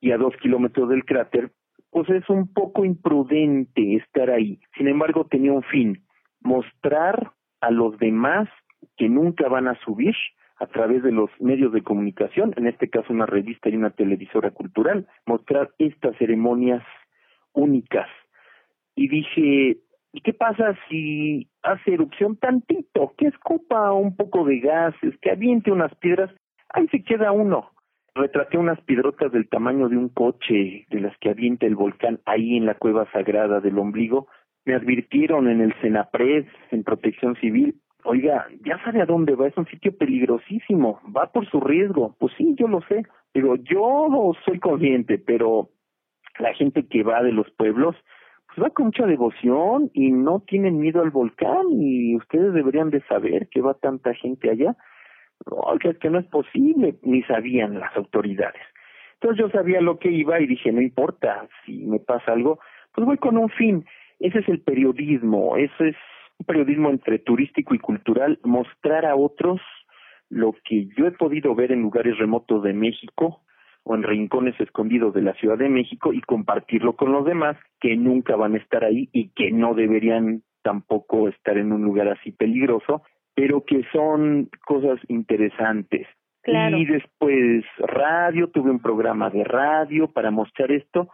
Y 0.00 0.12
a 0.12 0.18
dos 0.18 0.34
kilómetros 0.36 0.88
del 0.88 1.04
cráter, 1.04 1.50
pues 1.94 2.10
es 2.10 2.28
un 2.28 2.52
poco 2.52 2.84
imprudente 2.84 3.94
estar 3.94 4.28
ahí. 4.28 4.58
Sin 4.76 4.88
embargo, 4.88 5.26
tenía 5.30 5.52
un 5.52 5.62
fin, 5.62 6.02
mostrar 6.40 7.30
a 7.60 7.70
los 7.70 7.96
demás 7.98 8.48
que 8.96 9.08
nunca 9.08 9.48
van 9.48 9.68
a 9.68 9.78
subir 9.84 10.12
a 10.56 10.66
través 10.66 11.04
de 11.04 11.12
los 11.12 11.30
medios 11.38 11.72
de 11.72 11.82
comunicación, 11.82 12.52
en 12.56 12.66
este 12.66 12.90
caso 12.90 13.12
una 13.12 13.26
revista 13.26 13.68
y 13.68 13.76
una 13.76 13.90
televisora 13.90 14.50
cultural, 14.50 15.06
mostrar 15.24 15.70
estas 15.78 16.16
ceremonias 16.16 16.82
únicas. 17.52 18.08
Y 18.96 19.06
dije, 19.06 19.78
¿y 20.12 20.20
qué 20.20 20.32
pasa 20.32 20.76
si 20.88 21.48
hace 21.62 21.94
erupción 21.94 22.36
tantito, 22.38 23.14
que 23.16 23.28
escupa 23.28 23.92
un 23.92 24.16
poco 24.16 24.44
de 24.44 24.58
gases, 24.58 25.16
que 25.22 25.30
aviente 25.30 25.70
unas 25.70 25.94
piedras? 25.94 26.32
Ahí 26.70 26.88
se 26.88 27.04
queda 27.04 27.30
uno. 27.30 27.70
Retraté 28.14 28.58
unas 28.58 28.80
piedrotas 28.82 29.32
del 29.32 29.48
tamaño 29.48 29.88
de 29.88 29.96
un 29.96 30.08
coche, 30.08 30.86
de 30.88 31.00
las 31.00 31.16
que 31.18 31.30
avienta 31.30 31.66
el 31.66 31.74
volcán 31.74 32.20
ahí 32.26 32.56
en 32.56 32.66
la 32.66 32.74
cueva 32.74 33.10
sagrada 33.10 33.60
del 33.60 33.78
ombligo, 33.78 34.28
me 34.64 34.74
advirtieron 34.74 35.48
en 35.48 35.60
el 35.60 35.74
Senapred, 35.80 36.46
en 36.70 36.84
Protección 36.84 37.36
Civil, 37.36 37.74
oiga, 38.04 38.46
ya 38.64 38.82
sabe 38.84 39.02
a 39.02 39.06
dónde 39.06 39.34
va, 39.34 39.48
es 39.48 39.56
un 39.56 39.66
sitio 39.66 39.96
peligrosísimo, 39.96 41.00
va 41.14 41.32
por 41.32 41.48
su 41.50 41.60
riesgo. 41.60 42.14
Pues 42.18 42.32
sí, 42.36 42.54
yo 42.56 42.68
lo 42.68 42.80
sé. 42.82 43.04
Digo, 43.34 43.56
yo 43.56 44.32
soy 44.44 44.60
consciente, 44.60 45.18
pero 45.18 45.70
la 46.38 46.54
gente 46.54 46.86
que 46.86 47.02
va 47.02 47.22
de 47.22 47.32
los 47.32 47.50
pueblos, 47.52 47.96
pues 48.46 48.64
va 48.64 48.70
con 48.70 48.86
mucha 48.86 49.06
devoción 49.06 49.90
y 49.92 50.12
no 50.12 50.40
tienen 50.40 50.78
miedo 50.78 51.02
al 51.02 51.10
volcán 51.10 51.66
y 51.72 52.16
ustedes 52.16 52.52
deberían 52.52 52.90
de 52.90 53.02
saber 53.02 53.48
que 53.48 53.60
va 53.60 53.74
tanta 53.74 54.14
gente 54.14 54.50
allá. 54.50 54.76
No, 55.46 55.78
que 55.78 55.96
que 55.98 56.10
no 56.10 56.18
es 56.18 56.26
posible, 56.26 56.96
ni 57.02 57.22
sabían 57.22 57.78
las 57.78 57.96
autoridades. 57.96 58.62
Entonces 59.14 59.38
yo 59.38 59.50
sabía 59.50 59.80
lo 59.80 59.98
que 59.98 60.10
iba 60.10 60.40
y 60.40 60.46
dije, 60.46 60.70
no 60.72 60.80
importa, 60.80 61.48
si 61.64 61.84
me 61.86 61.98
pasa 61.98 62.32
algo, 62.32 62.58
pues 62.92 63.06
voy 63.06 63.18
con 63.18 63.36
un 63.38 63.48
fin. 63.48 63.84
Ese 64.20 64.40
es 64.40 64.48
el 64.48 64.60
periodismo, 64.60 65.56
eso 65.56 65.84
es 65.84 65.96
un 66.38 66.46
periodismo 66.46 66.90
entre 66.90 67.18
turístico 67.18 67.74
y 67.74 67.78
cultural, 67.78 68.38
mostrar 68.44 69.06
a 69.06 69.16
otros 69.16 69.60
lo 70.28 70.54
que 70.64 70.86
yo 70.96 71.06
he 71.06 71.12
podido 71.12 71.54
ver 71.54 71.72
en 71.72 71.82
lugares 71.82 72.18
remotos 72.18 72.62
de 72.62 72.72
México 72.72 73.42
o 73.84 73.94
en 73.94 74.02
rincones 74.02 74.58
escondidos 74.60 75.14
de 75.14 75.22
la 75.22 75.34
Ciudad 75.34 75.58
de 75.58 75.68
México 75.68 76.12
y 76.12 76.20
compartirlo 76.22 76.96
con 76.96 77.12
los 77.12 77.24
demás 77.24 77.56
que 77.80 77.96
nunca 77.96 78.34
van 78.34 78.54
a 78.54 78.58
estar 78.58 78.84
ahí 78.84 79.08
y 79.12 79.28
que 79.30 79.52
no 79.52 79.74
deberían 79.74 80.42
tampoco 80.62 81.28
estar 81.28 81.58
en 81.58 81.72
un 81.72 81.82
lugar 81.82 82.08
así 82.08 82.32
peligroso, 82.32 83.02
pero 83.34 83.64
que 83.64 83.82
son 83.92 84.48
cosas 84.66 84.98
interesantes. 85.08 86.06
Y 86.46 86.84
después 86.84 87.64
radio, 87.78 88.48
tuve 88.50 88.70
un 88.70 88.80
programa 88.80 89.30
de 89.30 89.44
radio 89.44 90.12
para 90.12 90.30
mostrar 90.30 90.70
esto. 90.72 91.08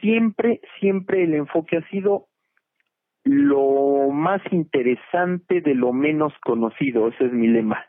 Siempre, 0.00 0.60
siempre 0.80 1.24
el 1.24 1.34
enfoque 1.34 1.76
ha 1.76 1.88
sido 1.90 2.28
lo 3.24 4.08
más 4.10 4.40
interesante 4.50 5.60
de 5.60 5.74
lo 5.74 5.92
menos 5.92 6.32
conocido, 6.42 7.08
ese 7.08 7.26
es 7.26 7.32
mi 7.32 7.48
lema. 7.48 7.84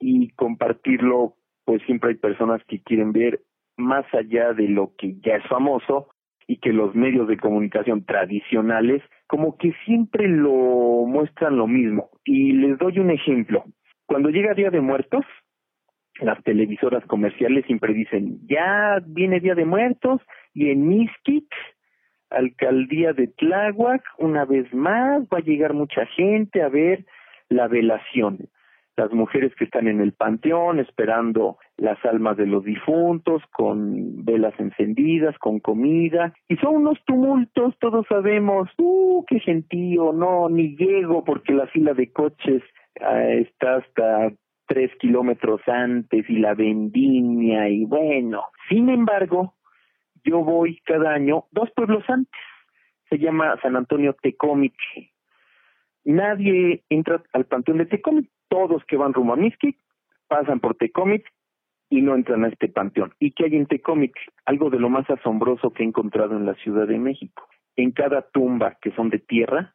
Y 0.00 0.30
compartirlo, 0.30 1.34
pues 1.66 1.82
siempre 1.82 2.10
hay 2.10 2.16
personas 2.16 2.62
que 2.64 2.82
quieren 2.82 3.12
ver 3.12 3.40
más 3.76 4.06
allá 4.14 4.54
de 4.54 4.68
lo 4.68 4.92
que 4.96 5.16
ya 5.20 5.36
es 5.36 5.46
famoso 5.46 6.08
y 6.46 6.58
que 6.58 6.72
los 6.72 6.94
medios 6.94 7.28
de 7.28 7.36
comunicación 7.36 8.04
tradicionales 8.04 9.02
como 9.26 9.56
que 9.56 9.72
siempre 9.84 10.28
lo 10.28 11.04
muestran 11.06 11.56
lo 11.56 11.66
mismo. 11.66 12.10
Y 12.24 12.52
les 12.52 12.78
doy 12.78 12.98
un 12.98 13.10
ejemplo. 13.10 13.64
cuando 14.06 14.28
llega 14.28 14.54
Día 14.54 14.70
de 14.70 14.82
Muertos, 14.82 15.24
las 16.20 16.42
televisoras 16.44 17.04
comerciales 17.06 17.64
siempre 17.66 17.94
dicen, 17.94 18.38
ya 18.46 19.02
viene 19.06 19.40
Día 19.40 19.54
de 19.54 19.64
Muertos 19.64 20.20
y 20.52 20.70
en 20.70 20.86
Mixquic, 20.86 21.46
alcaldía 22.30 23.12
de 23.12 23.28
Tláhuac, 23.28 24.02
una 24.18 24.44
vez 24.44 24.72
más 24.74 25.22
va 25.22 25.38
a 25.38 25.44
llegar 25.44 25.72
mucha 25.72 26.06
gente 26.06 26.62
a 26.62 26.68
ver 26.68 27.04
la 27.48 27.66
velación. 27.68 28.48
Las 28.96 29.12
mujeres 29.12 29.52
que 29.56 29.64
están 29.64 29.88
en 29.88 30.00
el 30.00 30.12
panteón 30.12 30.78
esperando 30.78 31.58
las 31.76 32.02
almas 32.04 32.36
de 32.36 32.46
los 32.46 32.64
difuntos 32.64 33.42
con 33.52 34.24
velas 34.24 34.54
encendidas, 34.58 35.36
con 35.38 35.58
comida, 35.58 36.32
y 36.48 36.56
son 36.56 36.76
unos 36.76 36.98
tumultos, 37.04 37.74
todos 37.80 38.06
sabemos, 38.08 38.68
uh, 38.78 39.24
qué 39.26 39.40
gentío, 39.40 40.12
no, 40.12 40.48
ni 40.48 40.76
llego 40.76 41.24
porque 41.24 41.52
la 41.52 41.66
fila 41.66 41.92
de 41.94 42.12
coches 42.12 42.62
ah, 43.00 43.24
está 43.24 43.76
hasta 43.76 44.32
tres 44.66 44.90
kilómetros 44.98 45.60
antes 45.66 46.28
y 46.28 46.38
la 46.38 46.54
vendimia 46.54 47.68
y 47.68 47.84
bueno. 47.84 48.44
Sin 48.68 48.88
embargo, 48.88 49.54
yo 50.24 50.42
voy 50.42 50.80
cada 50.84 51.12
año 51.12 51.44
dos 51.50 51.70
pueblos 51.74 52.04
antes. 52.08 52.40
Se 53.10 53.18
llama 53.18 53.56
San 53.62 53.76
Antonio 53.76 54.16
Tecómic. 54.20 54.74
Nadie 56.04 56.84
entra 56.88 57.22
al 57.32 57.46
panteón 57.46 57.78
de 57.78 57.86
Tecómic. 57.86 58.28
Todos 58.48 58.84
que 58.84 58.96
van 58.96 59.14
rumbo 59.14 59.32
a 59.32 59.36
Mixquic 59.36 59.78
pasan 60.28 60.60
por 60.60 60.76
Tecómic 60.76 61.24
y 61.90 62.02
no 62.02 62.14
entran 62.14 62.44
a 62.44 62.48
este 62.48 62.68
panteón. 62.68 63.14
¿Y 63.18 63.32
qué 63.32 63.44
hay 63.44 63.56
en 63.56 63.66
Tecómic? 63.66 64.14
Algo 64.44 64.70
de 64.70 64.78
lo 64.78 64.88
más 64.90 65.08
asombroso 65.08 65.72
que 65.72 65.82
he 65.82 65.86
encontrado 65.86 66.36
en 66.36 66.46
la 66.46 66.54
Ciudad 66.54 66.86
de 66.86 66.98
México. 66.98 67.48
En 67.76 67.92
cada 67.92 68.22
tumba 68.22 68.76
que 68.80 68.92
son 68.92 69.10
de 69.10 69.18
tierra, 69.18 69.74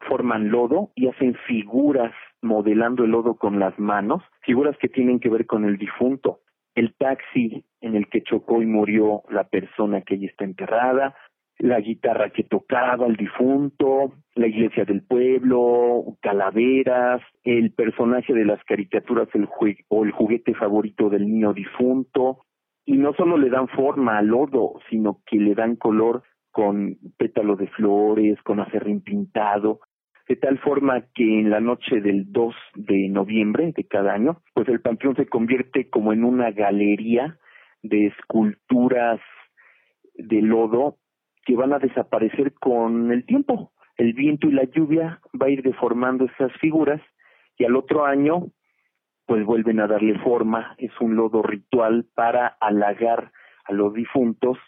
forman 0.00 0.50
lodo 0.50 0.92
y 0.94 1.08
hacen 1.08 1.34
figuras 1.46 2.12
modelando 2.42 3.04
el 3.04 3.10
lodo 3.10 3.34
con 3.34 3.58
las 3.58 3.78
manos, 3.78 4.22
figuras 4.40 4.76
que 4.78 4.88
tienen 4.88 5.20
que 5.20 5.28
ver 5.28 5.46
con 5.46 5.64
el 5.64 5.76
difunto. 5.76 6.40
El 6.74 6.94
taxi 6.94 7.64
en 7.80 7.96
el 7.96 8.08
que 8.08 8.22
chocó 8.22 8.62
y 8.62 8.66
murió 8.66 9.22
la 9.28 9.44
persona 9.44 10.02
que 10.02 10.14
allí 10.14 10.26
está 10.26 10.44
enterrada, 10.44 11.14
la 11.60 11.78
guitarra 11.80 12.30
que 12.30 12.42
tocaba 12.42 13.06
el 13.06 13.16
difunto, 13.16 14.14
la 14.34 14.46
iglesia 14.46 14.86
del 14.86 15.02
pueblo, 15.02 16.16
calaveras, 16.22 17.20
el 17.44 17.72
personaje 17.72 18.32
de 18.32 18.46
las 18.46 18.62
caricaturas 18.64 19.28
el 19.34 19.46
o 19.88 20.04
el 20.04 20.10
juguete 20.12 20.54
favorito 20.54 21.10
del 21.10 21.26
niño 21.26 21.52
difunto, 21.52 22.38
y 22.86 22.96
no 22.96 23.12
solo 23.12 23.36
le 23.36 23.50
dan 23.50 23.68
forma 23.68 24.18
al 24.18 24.28
lodo, 24.28 24.80
sino 24.88 25.20
que 25.26 25.36
le 25.36 25.54
dan 25.54 25.76
color 25.76 26.22
con 26.50 26.96
pétalos 27.18 27.58
de 27.58 27.68
flores, 27.68 28.40
con 28.42 28.60
acerrín 28.60 29.02
pintado, 29.02 29.80
de 30.28 30.36
tal 30.36 30.58
forma 30.60 31.02
que 31.14 31.40
en 31.40 31.50
la 31.50 31.60
noche 31.60 32.00
del 32.00 32.32
2 32.32 32.54
de 32.76 33.08
noviembre 33.10 33.72
de 33.76 33.84
cada 33.84 34.14
año, 34.14 34.40
pues 34.54 34.66
el 34.68 34.80
Panteón 34.80 35.14
se 35.16 35.26
convierte 35.26 35.90
como 35.90 36.14
en 36.14 36.24
una 36.24 36.52
galería 36.52 37.38
de 37.82 38.06
esculturas 38.06 39.20
de 40.14 40.40
lodo 40.40 40.96
que 41.44 41.56
van 41.56 41.72
a 41.72 41.78
desaparecer 41.78 42.54
con 42.54 43.12
el 43.12 43.24
tiempo. 43.24 43.72
El 43.96 44.12
viento 44.14 44.48
y 44.48 44.52
la 44.52 44.64
lluvia 44.64 45.20
va 45.40 45.46
a 45.46 45.50
ir 45.50 45.62
deformando 45.62 46.24
esas 46.24 46.52
figuras 46.60 47.00
y 47.58 47.64
al 47.64 47.76
otro 47.76 48.04
año 48.04 48.48
pues 49.26 49.44
vuelven 49.44 49.78
a 49.78 49.86
darle 49.86 50.18
forma, 50.18 50.74
es 50.78 50.90
un 51.00 51.14
lodo 51.14 51.40
ritual 51.42 52.04
para 52.14 52.56
halagar 52.60 53.30
a 53.64 53.72
los 53.72 53.94
difuntos 53.94 54.58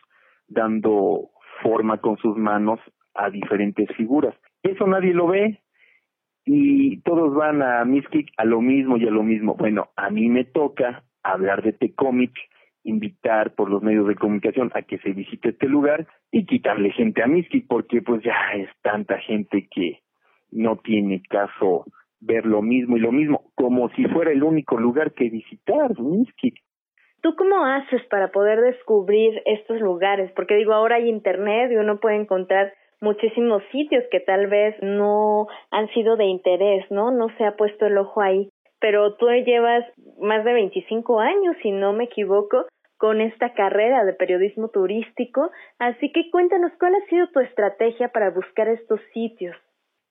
dando 0.47 1.31
forma 1.62 1.99
con 1.99 2.17
sus 2.19 2.37
manos 2.37 2.79
a 3.14 3.31
diferentes 3.31 3.88
figuras. 3.97 4.35
Eso 4.63 4.87
nadie 4.87 5.15
lo 5.15 5.26
ve 5.26 5.63
y 6.45 7.00
todos 7.02 7.35
van 7.35 7.63
a 7.63 7.85
Miskik 7.85 8.30
a 8.37 8.45
lo 8.45 8.61
mismo 8.61 8.97
y 8.97 9.06
a 9.06 9.11
lo 9.11 9.23
mismo. 9.23 9.54
Bueno, 9.54 9.89
a 9.97 10.11
mí 10.11 10.28
me 10.28 10.45
toca 10.45 11.04
hablar 11.23 11.63
de 11.63 11.73
T-Comic, 11.73 12.32
invitar 12.84 13.54
por 13.54 13.71
los 13.71 13.82
medios 13.82 14.06
de 14.08 14.16
comunicación 14.16 14.71
a 14.75 14.82
que 14.82 14.99
se 14.99 15.12
visite 15.12 15.50
este 15.50 15.68
lugar 15.68 16.06
y 16.30 16.47
quitarle 16.47 16.90
gente 16.90 17.23
a 17.23 17.26
Miskik 17.26 17.66
porque 17.68 18.02
pues 18.02 18.23
ya 18.23 18.34
es 18.54 18.68
tanta 18.82 19.18
gente 19.18 19.68
que 19.71 20.00
no 20.50 20.76
tiene 20.76 21.23
caso 21.28 21.84
ver 22.21 22.47
lo 22.47 22.62
mismo 22.62 22.97
y 22.97 23.00
lo 23.00 23.12
mismo, 23.12 23.50
como 23.54 23.88
si 23.90 24.04
fuera 24.06 24.30
el 24.30 24.42
único 24.42 24.78
lugar 24.78 25.12
que 25.12 25.28
visitar, 25.28 25.99
Miskik. 25.99 26.54
¿Tú 27.21 27.36
cómo 27.36 27.64
haces 27.64 28.02
para 28.10 28.32
poder 28.32 28.60
descubrir 28.60 29.42
estos 29.45 29.80
lugares? 29.80 30.32
Porque 30.34 30.56
digo, 30.56 30.73
ahora 30.73 30.97
hay 30.97 31.08
internet 31.08 31.71
y 31.71 31.76
uno 31.76 32.00
puede 32.00 32.16
encontrar 32.16 32.73
muchísimos 33.00 33.62
sitios 33.71 34.04
que 34.10 34.21
tal 34.21 34.47
vez 34.47 34.76
no 34.82 35.47
han 35.71 35.88
sido 35.88 36.16
de 36.16 36.25
interés, 36.25 36.84
¿no? 36.90 37.10
No 37.10 37.28
se 37.36 37.45
ha 37.45 37.56
puesto 37.56 37.86
el 37.86 37.99
ojo 37.99 38.21
ahí. 38.21 38.49
Pero 38.80 39.14
tú 39.14 39.28
llevas 39.28 39.84
más 40.21 40.45
de 40.45 40.52
25 40.52 41.21
años, 41.21 41.56
si 41.62 41.71
no 41.71 41.92
me 41.92 42.04
equivoco, 42.04 42.66
con 43.02 43.21
esta 43.21 43.52
carrera 43.52 44.04
de 44.04 44.12
periodismo 44.12 44.69
turístico. 44.69 45.50
Así 45.80 46.12
que 46.12 46.30
cuéntanos 46.30 46.71
cuál 46.78 46.95
ha 46.95 47.04
sido 47.06 47.26
tu 47.32 47.41
estrategia 47.41 48.10
para 48.10 48.30
buscar 48.30 48.69
estos 48.69 49.00
sitios. 49.12 49.56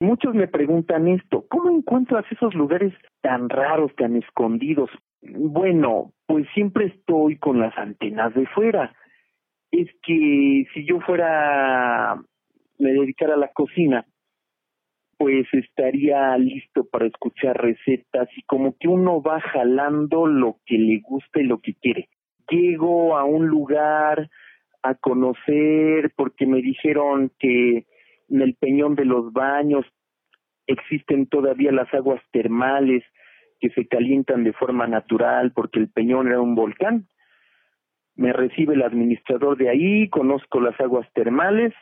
Muchos 0.02 0.36
me 0.36 0.50
preguntan 0.50 1.08
esto, 1.08 1.46
¿cómo 1.48 1.70
encuentras 1.70 2.26
esos 2.30 2.54
lugares 2.54 2.92
tan 3.22 3.48
raros, 3.48 3.96
tan 3.96 4.18
escondidos? 4.18 4.90
Bueno, 5.22 6.12
pues 6.26 6.46
siempre 6.54 6.88
estoy 6.88 7.38
con 7.38 7.62
las 7.62 7.78
antenas 7.78 8.34
de 8.34 8.46
fuera. 8.48 8.94
Es 9.72 9.88
que 10.04 10.66
si 10.74 10.86
yo 10.86 11.00
fuera 11.00 12.22
me 12.78 12.92
dedicara 12.92 13.36
a 13.36 13.38
la 13.38 13.54
cocina, 13.54 14.06
pues 15.18 15.48
estaría 15.54 16.38
listo 16.38 16.84
para 16.92 17.06
escuchar 17.06 17.56
recetas 17.56 18.28
y 18.36 18.42
como 18.42 18.76
que 18.78 18.90
uno 18.90 19.22
va 19.22 19.40
jalando 19.40 20.28
lo 20.28 20.58
que 20.66 20.78
le 20.78 21.00
gusta 21.00 21.40
y 21.40 21.46
lo 21.46 21.60
que 21.60 21.74
quiere. 21.76 22.10
Llego 22.52 23.18
a 23.18 23.24
un 23.24 23.48
lugar 23.48 24.30
a 24.84 24.96
conocer 24.96 26.12
porque 26.18 26.46
me 26.46 26.62
dijeron 26.62 27.32
que 27.40 27.86
en 28.30 28.42
el 28.42 28.56
Peñón 28.56 28.96
de 28.96 29.06
los 29.06 29.32
Baños 29.32 29.86
existen 30.68 31.28
todavía 31.28 31.72
las 31.72 31.92
aguas 31.94 32.22
termales 32.32 33.04
que 33.62 33.70
se 33.70 33.88
calientan 33.88 34.44
de 34.44 34.54
forma 34.54 34.86
natural 34.86 35.54
porque 35.54 35.80
el 35.80 35.90
Peñón 35.90 36.28
era 36.28 36.42
un 36.42 36.56
volcán. 36.56 37.08
Me 38.16 38.34
recibe 38.34 38.74
el 38.74 38.84
administrador 38.84 39.58
de 39.58 39.70
ahí, 39.70 40.10
conozco 40.10 40.60
las 40.60 40.80
aguas 40.82 41.08
termales 41.14 41.74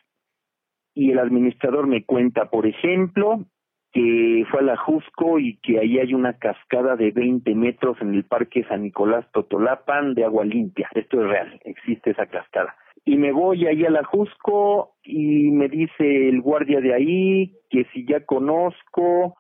y 0.94 1.12
el 1.12 1.20
administrador 1.20 1.88
me 1.88 2.06
cuenta, 2.06 2.50
por 2.52 2.68
ejemplo, 2.68 3.46
que 3.92 4.46
fue 4.50 4.60
a 4.60 4.64
la 4.64 4.78
Jusco 4.78 5.40
y 5.40 5.58
que 5.58 5.80
ahí 5.80 6.00
hay 6.00 6.14
una 6.14 6.34
cascada 6.34 6.96
de 6.96 7.12
20 7.12 7.56
metros 7.56 7.98
en 8.02 8.14
el 8.14 8.24
Parque 8.24 8.64
San 8.66 8.84
Nicolás 8.84 9.26
Totolapan 9.32 10.14
de 10.14 10.26
agua 10.26 10.46
limpia. 10.46 10.90
Esto 10.94 11.22
es 11.22 11.30
real, 11.30 11.60
existe 11.64 12.12
esa 12.12 12.28
cascada. 12.28 12.76
Y 13.06 13.18
me 13.18 13.32
voy 13.32 13.66
ahí 13.66 13.86
a 13.86 13.90
la 13.90 14.04
Jusco 14.04 14.94
y 15.04 15.50
me 15.52 15.70
dice 15.70 16.30
el 16.30 16.42
guardia 16.42 16.82
de 16.82 16.94
ahí 16.94 17.56
que 17.70 17.86
si 17.94 18.06
ya 18.06 18.26
conozco 18.26 19.36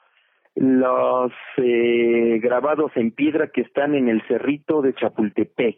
los 0.55 1.31
eh, 1.57 2.39
grabados 2.41 2.91
en 2.95 3.12
piedra 3.12 3.51
que 3.51 3.62
están 3.62 3.93
en 3.93 4.09
el 4.09 4.21
cerrito 4.27 4.81
de 4.81 4.93
Chapultepec, 4.93 5.77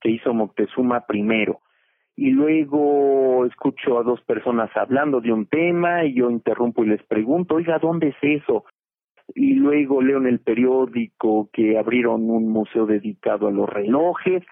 que 0.00 0.10
hizo 0.10 0.34
Moctezuma 0.34 1.06
primero 1.06 1.60
y 2.20 2.32
luego 2.32 3.46
escucho 3.46 3.98
a 3.98 4.02
dos 4.02 4.20
personas 4.20 4.70
hablando 4.76 5.22
de 5.22 5.32
un 5.32 5.46
tema 5.46 6.04
y 6.04 6.12
yo 6.12 6.30
interrumpo 6.30 6.84
y 6.84 6.88
les 6.88 7.02
pregunto, 7.04 7.54
oiga, 7.54 7.78
¿dónde 7.78 8.08
es 8.08 8.16
eso? 8.42 8.66
Y 9.34 9.54
luego 9.54 10.02
leo 10.02 10.18
en 10.18 10.26
el 10.26 10.40
periódico 10.40 11.48
que 11.50 11.78
abrieron 11.78 12.28
un 12.28 12.50
museo 12.50 12.84
dedicado 12.84 13.48
a 13.48 13.50
los 13.50 13.66
relojes. 13.66 14.42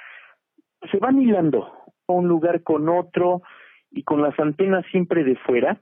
Se 0.90 0.96
van 0.96 1.20
hilando 1.20 1.70
un 2.07 2.26
lugar 2.26 2.62
con 2.62 2.88
otro 2.88 3.42
y 3.90 4.02
con 4.02 4.22
las 4.22 4.40
antenas 4.40 4.87
siempre 4.90 5.22
de 5.22 5.37
fuera 5.37 5.78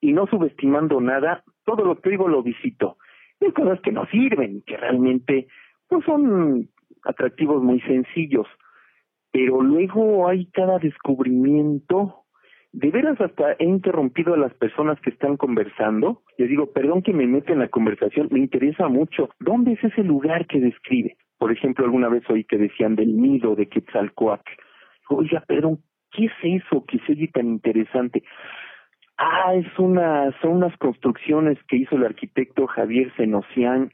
y 0.00 0.12
no 0.12 0.26
subestimando 0.26 1.00
nada, 1.00 1.44
todo 1.64 1.84
lo 1.84 2.00
que 2.00 2.10
digo 2.10 2.26
lo 2.26 2.42
visito. 2.42 2.96
Hay 3.40 3.52
cosas 3.52 3.80
que 3.80 3.92
no 3.92 4.06
sirven, 4.06 4.64
que 4.66 4.76
realmente 4.76 5.46
pues 5.86 6.04
son 6.04 6.68
atractivos 7.04 7.62
muy 7.62 7.80
sencillos 7.82 8.48
pero 9.34 9.60
luego 9.62 10.28
hay 10.28 10.46
cada 10.52 10.78
descubrimiento. 10.78 12.22
De 12.70 12.92
veras 12.92 13.20
hasta 13.20 13.54
he 13.58 13.64
interrumpido 13.64 14.32
a 14.32 14.36
las 14.36 14.54
personas 14.54 15.00
que 15.00 15.10
están 15.10 15.36
conversando. 15.36 16.22
Les 16.38 16.48
digo, 16.48 16.70
perdón 16.72 17.02
que 17.02 17.12
me 17.12 17.26
meta 17.26 17.52
en 17.52 17.58
la 17.58 17.66
conversación, 17.66 18.28
me 18.30 18.38
interesa 18.38 18.86
mucho. 18.86 19.30
¿Dónde 19.40 19.72
es 19.72 19.82
ese 19.82 20.04
lugar 20.04 20.46
que 20.46 20.60
describe? 20.60 21.16
Por 21.36 21.50
ejemplo, 21.50 21.84
alguna 21.84 22.08
vez 22.08 22.22
oí 22.30 22.44
que 22.44 22.58
decían 22.58 22.94
del 22.94 23.20
nido 23.20 23.56
de 23.56 23.66
Quetzalcoatl. 23.66 24.52
Oiga, 25.08 25.42
perdón, 25.48 25.80
¿qué 26.12 26.26
es 26.26 26.62
eso 26.62 26.84
que 26.86 27.00
se 27.00 27.12
oye 27.12 27.26
tan 27.26 27.48
interesante? 27.48 28.22
Ah, 29.18 29.52
es 29.56 29.66
una, 29.80 30.30
son 30.40 30.52
unas 30.52 30.76
construcciones 30.76 31.58
que 31.66 31.78
hizo 31.78 31.96
el 31.96 32.04
arquitecto 32.04 32.68
Javier 32.68 33.12
Senocián, 33.16 33.90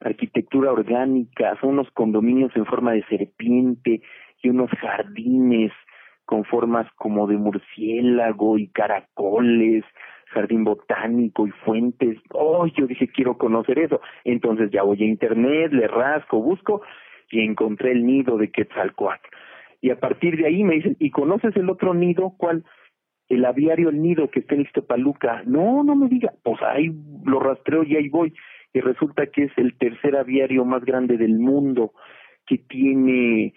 arquitectura 0.00 0.72
orgánica, 0.72 1.56
son 1.60 1.70
unos 1.70 1.90
condominios 1.92 2.50
en 2.56 2.66
forma 2.66 2.92
de 2.92 3.04
serpiente, 3.04 4.02
y 4.42 4.48
unos 4.48 4.70
jardines 4.70 5.72
con 6.24 6.44
formas 6.44 6.86
como 6.96 7.26
de 7.26 7.36
murciélago 7.36 8.56
y 8.56 8.68
caracoles, 8.68 9.84
jardín 10.28 10.64
botánico 10.64 11.46
y 11.46 11.50
fuentes. 11.64 12.18
Oh, 12.32 12.66
yo 12.66 12.86
dije, 12.86 13.08
quiero 13.08 13.36
conocer 13.36 13.78
eso. 13.78 14.00
Entonces 14.24 14.70
ya 14.70 14.82
voy 14.82 15.02
a 15.02 15.06
internet, 15.06 15.72
le 15.72 15.88
rasco, 15.88 16.40
busco 16.40 16.82
y 17.30 17.40
encontré 17.40 17.92
el 17.92 18.06
nido 18.06 18.38
de 18.38 18.50
Quetzalcoatl. 18.50 19.28
Y 19.80 19.90
a 19.90 19.98
partir 19.98 20.36
de 20.36 20.46
ahí 20.46 20.62
me 20.62 20.76
dicen, 20.76 20.96
¿y 20.98 21.10
conoces 21.10 21.56
el 21.56 21.70
otro 21.70 21.94
nido? 21.94 22.34
¿Cuál? 22.36 22.64
El 23.28 23.44
aviario 23.44 23.88
El 23.88 24.02
Nido 24.02 24.28
que 24.28 24.40
está 24.40 24.54
en 24.54 24.62
Ixtapaluca. 24.62 25.42
No, 25.46 25.82
no 25.84 25.94
me 25.94 26.08
diga. 26.08 26.32
Pues 26.42 26.60
ahí 26.62 26.92
lo 27.24 27.38
rastreo 27.40 27.84
y 27.84 27.96
ahí 27.96 28.08
voy. 28.08 28.34
Y 28.72 28.80
resulta 28.80 29.26
que 29.26 29.44
es 29.44 29.52
el 29.56 29.76
tercer 29.78 30.16
aviario 30.16 30.64
más 30.64 30.84
grande 30.84 31.16
del 31.16 31.38
mundo, 31.38 31.92
que 32.46 32.58
tiene 32.58 33.54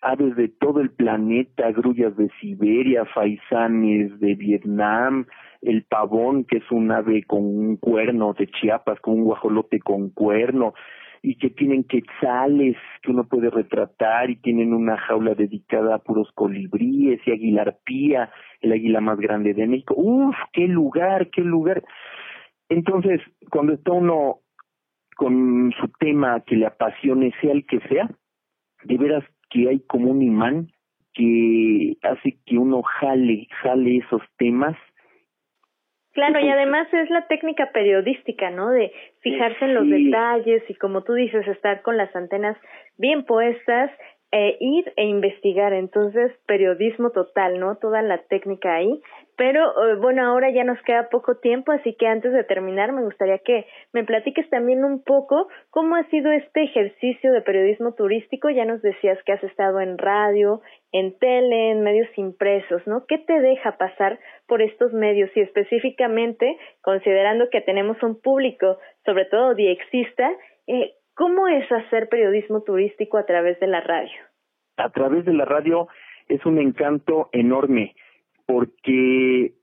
aves 0.00 0.36
de 0.36 0.48
todo 0.48 0.80
el 0.80 0.90
planeta, 0.90 1.70
grullas 1.72 2.16
de 2.16 2.28
Siberia, 2.40 3.04
faisanes 3.06 4.18
de 4.20 4.34
Vietnam, 4.34 5.26
el 5.62 5.84
pavón, 5.84 6.44
que 6.44 6.58
es 6.58 6.70
un 6.70 6.90
ave 6.90 7.24
con 7.24 7.44
un 7.44 7.76
cuerno 7.76 8.34
de 8.34 8.48
Chiapas, 8.48 9.00
con 9.00 9.14
un 9.14 9.24
guajolote 9.24 9.80
con 9.80 10.10
cuerno, 10.10 10.74
y 11.22 11.36
que 11.36 11.50
tienen 11.50 11.84
quetzales 11.84 12.76
que 13.00 13.12
uno 13.12 13.28
puede 13.28 13.48
retratar 13.48 14.28
y 14.30 14.36
tienen 14.36 14.74
una 14.74 14.98
jaula 14.98 15.34
dedicada 15.34 15.94
a 15.94 15.98
puros 15.98 16.28
colibríes 16.34 17.20
y 17.24 17.30
aguilarpía, 17.30 18.30
el 18.60 18.72
águila 18.72 19.00
más 19.00 19.18
grande 19.18 19.54
de 19.54 19.68
México. 19.68 19.94
Uf, 19.96 20.34
qué 20.52 20.66
lugar, 20.66 21.30
qué 21.30 21.42
lugar. 21.42 21.84
Entonces, 22.68 23.20
cuando 23.50 23.74
está 23.74 23.92
uno 23.92 24.40
con 25.16 25.72
su 25.80 25.88
tema 26.00 26.40
que 26.40 26.56
le 26.56 26.66
apasione, 26.66 27.32
sea 27.40 27.52
el 27.52 27.66
que 27.66 27.78
sea, 27.88 28.10
de 28.84 28.98
veras 28.98 29.24
que 29.52 29.68
hay 29.68 29.80
como 29.80 30.10
un 30.10 30.22
imán 30.22 30.68
que 31.14 31.96
hace 32.02 32.38
que 32.46 32.56
uno 32.56 32.82
jale, 32.82 33.46
jale 33.62 33.98
esos 33.98 34.22
temas. 34.38 34.76
Claro, 36.12 36.40
y 36.40 36.48
además 36.48 36.92
es 36.92 37.08
la 37.10 37.26
técnica 37.26 37.70
periodística, 37.72 38.50
¿no? 38.50 38.70
De 38.70 38.92
fijarse 39.20 39.64
en 39.64 39.74
los 39.74 39.88
detalles 39.88 40.62
y 40.68 40.74
como 40.74 41.04
tú 41.04 41.14
dices, 41.14 41.46
estar 41.48 41.82
con 41.82 41.96
las 41.96 42.14
antenas 42.14 42.56
bien 42.98 43.24
puestas, 43.24 43.90
e 44.32 44.56
ir 44.60 44.92
e 44.96 45.04
investigar. 45.04 45.72
Entonces, 45.74 46.32
periodismo 46.46 47.10
total, 47.10 47.60
¿no? 47.60 47.76
Toda 47.76 48.02
la 48.02 48.18
técnica 48.24 48.74
ahí. 48.74 49.00
Pero 49.42 49.70
eh, 49.70 49.96
bueno, 49.96 50.24
ahora 50.24 50.50
ya 50.50 50.62
nos 50.62 50.80
queda 50.82 51.08
poco 51.08 51.34
tiempo, 51.38 51.72
así 51.72 51.96
que 51.98 52.06
antes 52.06 52.32
de 52.32 52.44
terminar 52.44 52.92
me 52.92 53.02
gustaría 53.02 53.38
que 53.38 53.66
me 53.92 54.04
platiques 54.04 54.48
también 54.50 54.84
un 54.84 55.02
poco 55.02 55.48
cómo 55.70 55.96
ha 55.96 56.04
sido 56.10 56.30
este 56.30 56.62
ejercicio 56.62 57.32
de 57.32 57.42
periodismo 57.42 57.92
turístico. 57.94 58.50
Ya 58.50 58.64
nos 58.64 58.80
decías 58.82 59.18
que 59.24 59.32
has 59.32 59.42
estado 59.42 59.80
en 59.80 59.98
radio, 59.98 60.60
en 60.92 61.18
tele, 61.18 61.72
en 61.72 61.82
medios 61.82 62.06
impresos, 62.16 62.86
¿no? 62.86 63.04
¿Qué 63.08 63.18
te 63.18 63.40
deja 63.40 63.78
pasar 63.78 64.20
por 64.46 64.62
estos 64.62 64.92
medios 64.92 65.28
y 65.34 65.40
específicamente 65.40 66.56
considerando 66.80 67.50
que 67.50 67.62
tenemos 67.62 68.00
un 68.04 68.20
público, 68.20 68.78
sobre 69.04 69.24
todo 69.24 69.56
diexista, 69.56 70.30
eh, 70.68 70.92
¿cómo 71.16 71.48
es 71.48 71.64
hacer 71.72 72.08
periodismo 72.08 72.62
turístico 72.62 73.18
a 73.18 73.26
través 73.26 73.58
de 73.58 73.66
la 73.66 73.80
radio? 73.80 74.20
A 74.76 74.88
través 74.90 75.24
de 75.24 75.32
la 75.32 75.46
radio 75.46 75.88
es 76.28 76.46
un 76.46 76.60
encanto 76.60 77.28
enorme 77.32 77.96
porque 78.46 79.54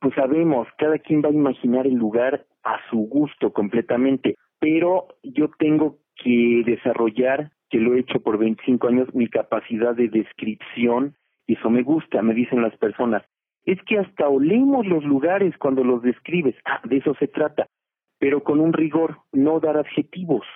pues 0.00 0.14
sabemos, 0.14 0.66
cada 0.78 0.98
quien 0.98 1.22
va 1.22 1.28
a 1.28 1.32
imaginar 1.32 1.86
el 1.86 1.94
lugar 1.94 2.46
a 2.64 2.78
su 2.88 2.96
gusto 2.96 3.52
completamente, 3.52 4.36
pero 4.58 5.08
yo 5.22 5.50
tengo 5.58 5.98
que 6.16 6.62
desarrollar, 6.64 7.50
que 7.68 7.78
lo 7.78 7.94
he 7.94 8.00
hecho 8.00 8.20
por 8.20 8.38
25 8.38 8.88
años, 8.88 9.14
mi 9.14 9.28
capacidad 9.28 9.94
de 9.94 10.08
descripción, 10.08 11.14
y 11.46 11.54
eso 11.54 11.68
me 11.70 11.82
gusta, 11.82 12.22
me 12.22 12.34
dicen 12.34 12.62
las 12.62 12.76
personas. 12.78 13.22
Es 13.64 13.78
que 13.82 13.98
hasta 13.98 14.28
olemos 14.28 14.86
los 14.86 15.04
lugares 15.04 15.56
cuando 15.58 15.84
los 15.84 16.02
describes. 16.02 16.56
Ah, 16.64 16.80
de 16.84 16.96
eso 16.96 17.14
se 17.18 17.28
trata, 17.28 17.66
pero 18.18 18.42
con 18.42 18.58
un 18.60 18.72
rigor, 18.72 19.18
no 19.32 19.60
dar 19.60 19.76
adjetivos, 19.76 20.46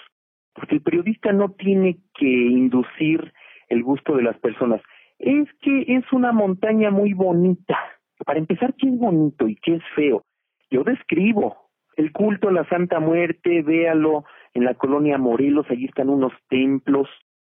porque 0.54 0.76
el 0.76 0.82
periodista 0.82 1.32
no 1.32 1.50
tiene 1.50 1.98
que 2.14 2.26
inducir 2.26 3.32
el 3.68 3.82
gusto 3.82 4.16
de 4.16 4.22
las 4.22 4.38
personas 4.38 4.80
es 5.18 5.48
que 5.60 5.84
es 5.88 6.04
una 6.12 6.32
montaña 6.32 6.90
muy 6.90 7.12
bonita. 7.12 7.78
Para 8.24 8.38
empezar, 8.38 8.74
¿qué 8.74 8.88
es 8.88 8.98
bonito 8.98 9.48
y 9.48 9.56
qué 9.56 9.76
es 9.76 9.82
feo? 9.94 10.22
Yo 10.70 10.84
describo 10.84 11.56
el 11.96 12.12
culto 12.12 12.48
a 12.48 12.52
la 12.52 12.68
Santa 12.68 13.00
Muerte, 13.00 13.62
véalo 13.62 14.24
en 14.54 14.64
la 14.64 14.74
colonia 14.74 15.18
Morelos, 15.18 15.66
allí 15.70 15.86
están 15.86 16.08
unos 16.08 16.32
templos 16.48 17.08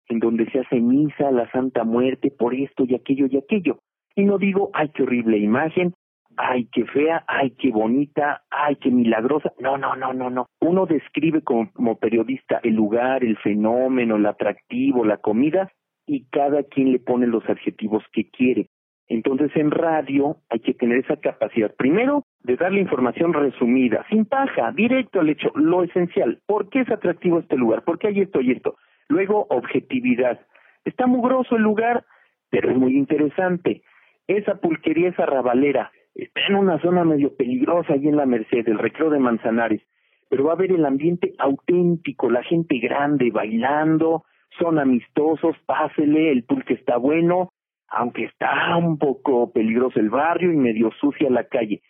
en 0.07 0.19
donde 0.19 0.49
se 0.51 0.59
hace 0.59 0.79
misa 0.79 1.27
a 1.27 1.31
la 1.31 1.49
Santa 1.51 1.83
Muerte 1.83 2.31
por 2.31 2.53
esto 2.53 2.83
y 2.87 2.95
aquello 2.95 3.27
y 3.29 3.37
aquello. 3.37 3.79
Y 4.15 4.25
no 4.25 4.37
digo, 4.37 4.69
ay, 4.73 4.89
qué 4.89 5.03
horrible 5.03 5.37
imagen, 5.37 5.93
ay, 6.37 6.67
qué 6.71 6.85
fea, 6.85 7.23
ay, 7.27 7.51
qué 7.51 7.71
bonita, 7.71 8.43
ay, 8.49 8.75
qué 8.77 8.91
milagrosa. 8.91 9.53
No, 9.59 9.77
no, 9.77 9.95
no, 9.95 10.13
no, 10.13 10.29
no. 10.29 10.47
Uno 10.59 10.85
describe 10.85 11.41
como, 11.41 11.71
como 11.71 11.97
periodista 11.97 12.59
el 12.63 12.75
lugar, 12.75 13.23
el 13.23 13.37
fenómeno, 13.37 14.17
el 14.17 14.25
atractivo, 14.25 15.05
la 15.05 15.17
comida, 15.17 15.71
y 16.11 16.25
cada 16.25 16.63
quien 16.63 16.91
le 16.91 16.99
pone 16.99 17.25
los 17.25 17.47
adjetivos 17.49 18.03
que 18.11 18.29
quiere. 18.29 18.67
Entonces 19.07 19.49
en 19.55 19.71
radio 19.71 20.35
hay 20.49 20.59
que 20.59 20.73
tener 20.73 20.97
esa 20.97 21.15
capacidad, 21.15 21.73
primero, 21.73 22.25
de 22.43 22.57
dar 22.57 22.73
la 22.73 22.81
información 22.81 23.31
resumida, 23.31 24.05
sin 24.09 24.25
paja, 24.25 24.73
directo 24.73 25.21
al 25.21 25.29
hecho, 25.29 25.53
lo 25.55 25.83
esencial. 25.83 26.41
¿Por 26.45 26.67
qué 26.67 26.81
es 26.81 26.91
atractivo 26.91 27.39
este 27.39 27.55
lugar? 27.55 27.85
¿Por 27.85 27.97
qué 27.97 28.07
hay 28.07 28.19
esto 28.19 28.41
y 28.41 28.51
esto? 28.51 28.75
Luego, 29.07 29.47
objetividad. 29.49 30.41
Está 30.83 31.07
mugroso 31.07 31.55
el 31.55 31.61
lugar, 31.61 32.03
pero 32.49 32.71
es 32.71 32.77
muy 32.77 32.97
interesante. 32.97 33.81
Esa 34.27 34.55
pulquería, 34.55 35.07
esa 35.07 35.25
rabalera, 35.25 35.93
está 36.13 36.41
en 36.49 36.55
una 36.55 36.77
zona 36.81 37.05
medio 37.05 37.37
peligrosa 37.37 37.93
ahí 37.93 38.09
en 38.09 38.17
la 38.17 38.25
Merced, 38.25 38.67
el 38.67 38.79
recreo 38.79 39.09
de 39.11 39.19
Manzanares, 39.19 39.81
pero 40.27 40.43
va 40.43 40.51
a 40.51 40.55
haber 40.55 40.73
el 40.73 40.85
ambiente 40.85 41.35
auténtico, 41.37 42.29
la 42.29 42.43
gente 42.43 42.79
grande 42.79 43.31
bailando, 43.31 44.25
son 44.59 44.79
amistosos, 44.79 45.55
pásele, 45.65 46.31
el 46.31 46.43
pulque 46.43 46.73
está 46.73 46.97
bueno, 46.97 47.51
aunque 47.87 48.25
está 48.25 48.75
un 48.77 48.97
poco 48.97 49.51
peligroso 49.51 49.99
el 49.99 50.09
barrio 50.09 50.51
y 50.51 50.57
medio 50.57 50.91
sucia 50.99 51.29
la 51.29 51.45
calle. 51.45 51.81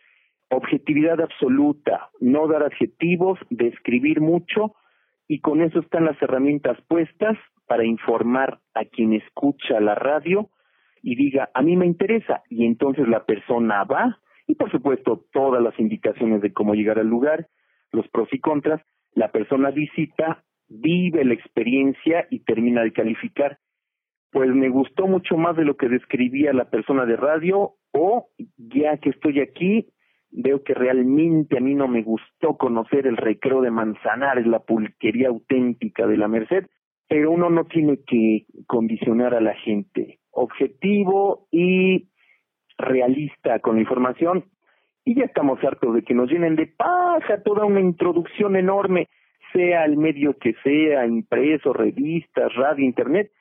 Objetividad 0.50 1.22
absoluta, 1.22 2.10
no 2.20 2.48
dar 2.48 2.64
adjetivos, 2.64 3.40
describir 3.50 4.20
mucho 4.20 4.76
y 5.28 5.40
con 5.40 5.62
eso 5.62 5.80
están 5.80 6.06
las 6.06 6.22
herramientas 6.22 6.78
puestas 6.88 7.38
para 7.68 7.86
informar 7.86 8.60
a 8.74 8.84
quien 8.84 9.14
escucha 9.14 9.80
la 9.80 9.96
radio 9.96 10.50
y 11.02 11.16
diga, 11.16 11.50
a 11.54 11.62
mí 11.62 11.78
me 11.78 11.86
interesa 11.86 12.44
y 12.50 12.66
entonces 12.66 13.08
la 13.08 13.24
persona 13.26 13.84
va 13.86 14.20
y 14.46 14.56
por 14.56 14.70
supuesto 14.72 15.26
todas 15.32 15.64
las 15.64 15.80
indicaciones 15.80 16.42
de 16.42 16.52
cómo 16.52 16.74
llegar 16.74 17.00
al 17.00 17.08
lugar, 17.08 17.48
los 17.92 18.08
pros 18.10 18.28
y 18.34 18.40
contras, 18.40 18.82
la 19.14 19.32
persona 19.32 19.72
visita 19.72 20.44
vive 20.72 21.26
la 21.26 21.34
experiencia 21.34 22.28
y 22.30 22.40
termina 22.40 22.84
de 22.84 22.94
calificar. 22.94 23.60
Pues 24.32 24.50
me 24.50 24.70
gustó 24.70 25.08
mucho 25.08 25.36
más 25.36 25.58
de 25.58 25.66
lo 25.66 25.76
que 25.76 25.90
describía 25.90 26.54
la 26.54 26.70
persona 26.70 27.06
de 27.06 27.18
radio 27.18 27.74
o 27.92 28.30
ya 28.58 28.98
que 28.98 29.10
estoy 29.10 29.42
aquí, 29.42 29.90
veo 30.32 30.64
que 30.64 30.74
realmente 30.74 31.58
a 31.58 31.62
mí 31.62 31.76
no 31.76 31.90
me 31.90 32.04
gustó 32.04 32.58
conocer 32.58 33.06
el 33.06 33.18
recreo 33.18 33.62
de 33.62 33.72
Manzanares, 33.72 34.48
la 34.48 34.60
pulquería 34.60 35.28
auténtica 35.28 36.08
de 36.08 36.16
la 36.16 36.30
Merced, 36.30 36.68
pero 37.10 37.32
uno 37.32 37.50
no 37.50 37.66
tiene 37.66 38.00
que 38.08 38.46
condicionar 38.68 39.36
a 39.36 39.42
la 39.42 39.54
gente. 39.56 40.20
Objetivo 40.32 41.50
y 41.52 42.08
realista 42.78 43.60
con 43.60 43.76
la 43.76 43.82
información 43.82 44.46
y 45.04 45.16
ya 45.16 45.26
estamos 45.26 45.62
hartos 45.62 45.94
de 45.96 46.04
que 46.04 46.14
nos 46.14 46.32
llenen 46.32 46.56
de 46.56 46.68
paja 46.68 47.44
toda 47.44 47.66
una 47.66 47.82
introducción 47.82 48.56
enorme 48.56 49.10
sea 49.52 49.86
el 49.86 49.98
medio 49.98 50.38
que 50.38 50.54
sea, 50.64 51.06
impreso, 51.06 51.74
revistas, 51.74 52.54
radio, 52.56 52.86
internet, 52.86 53.32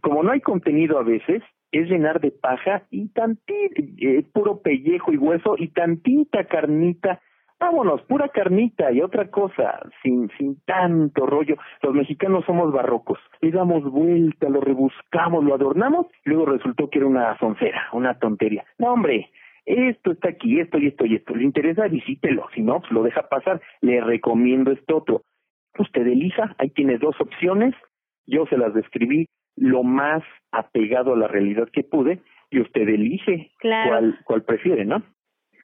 como 0.00 0.22
no 0.22 0.32
hay 0.32 0.40
contenido 0.40 0.98
a 0.98 1.02
veces, 1.02 1.42
es 1.70 1.88
llenar 1.88 2.20
de 2.20 2.30
paja 2.30 2.82
y 2.90 3.08
tantita, 3.08 3.82
eh, 3.98 4.24
puro 4.32 4.60
pellejo 4.60 5.12
y 5.12 5.16
hueso 5.16 5.54
y 5.56 5.68
tantita 5.68 6.44
carnita. 6.44 7.20
Vámonos, 7.58 8.02
pura 8.02 8.28
carnita 8.28 8.90
y 8.90 9.00
otra 9.00 9.30
cosa, 9.30 9.78
sin, 10.02 10.28
sin 10.36 10.60
tanto 10.64 11.26
rollo. 11.26 11.56
Los 11.82 11.94
mexicanos 11.94 12.44
somos 12.44 12.72
barrocos. 12.72 13.20
Le 13.40 13.52
damos 13.52 13.84
vuelta, 13.84 14.48
lo 14.48 14.60
rebuscamos, 14.60 15.44
lo 15.44 15.54
adornamos, 15.54 16.06
luego 16.24 16.46
resultó 16.46 16.90
que 16.90 16.98
era 16.98 17.06
una 17.06 17.38
soncera, 17.38 17.88
una 17.92 18.18
tontería. 18.18 18.64
No, 18.78 18.92
hombre, 18.92 19.30
esto 19.64 20.12
está 20.12 20.30
aquí, 20.30 20.60
esto 20.60 20.78
y 20.78 20.88
esto 20.88 21.06
y 21.06 21.16
esto. 21.16 21.34
¿Le 21.34 21.44
interesa? 21.44 21.88
Visítelo. 21.88 22.46
Si 22.54 22.62
no, 22.62 22.80
pues 22.80 22.92
lo 22.92 23.02
deja 23.02 23.28
pasar. 23.28 23.60
Le 23.80 24.00
recomiendo 24.00 24.72
esto 24.72 24.98
otro. 24.98 25.22
Usted 25.78 26.06
elija, 26.06 26.54
ahí 26.58 26.70
tiene 26.70 26.98
dos 26.98 27.20
opciones. 27.20 27.74
Yo 28.26 28.46
se 28.46 28.56
las 28.58 28.74
describí 28.74 29.26
lo 29.56 29.82
más 29.82 30.22
apegado 30.50 31.14
a 31.14 31.16
la 31.16 31.28
realidad 31.28 31.68
que 31.72 31.82
pude 31.82 32.20
y 32.50 32.60
usted 32.60 32.88
elige 32.88 33.50
cuál, 33.60 34.18
cuál 34.24 34.42
prefiere, 34.42 34.84
¿no? 34.84 35.02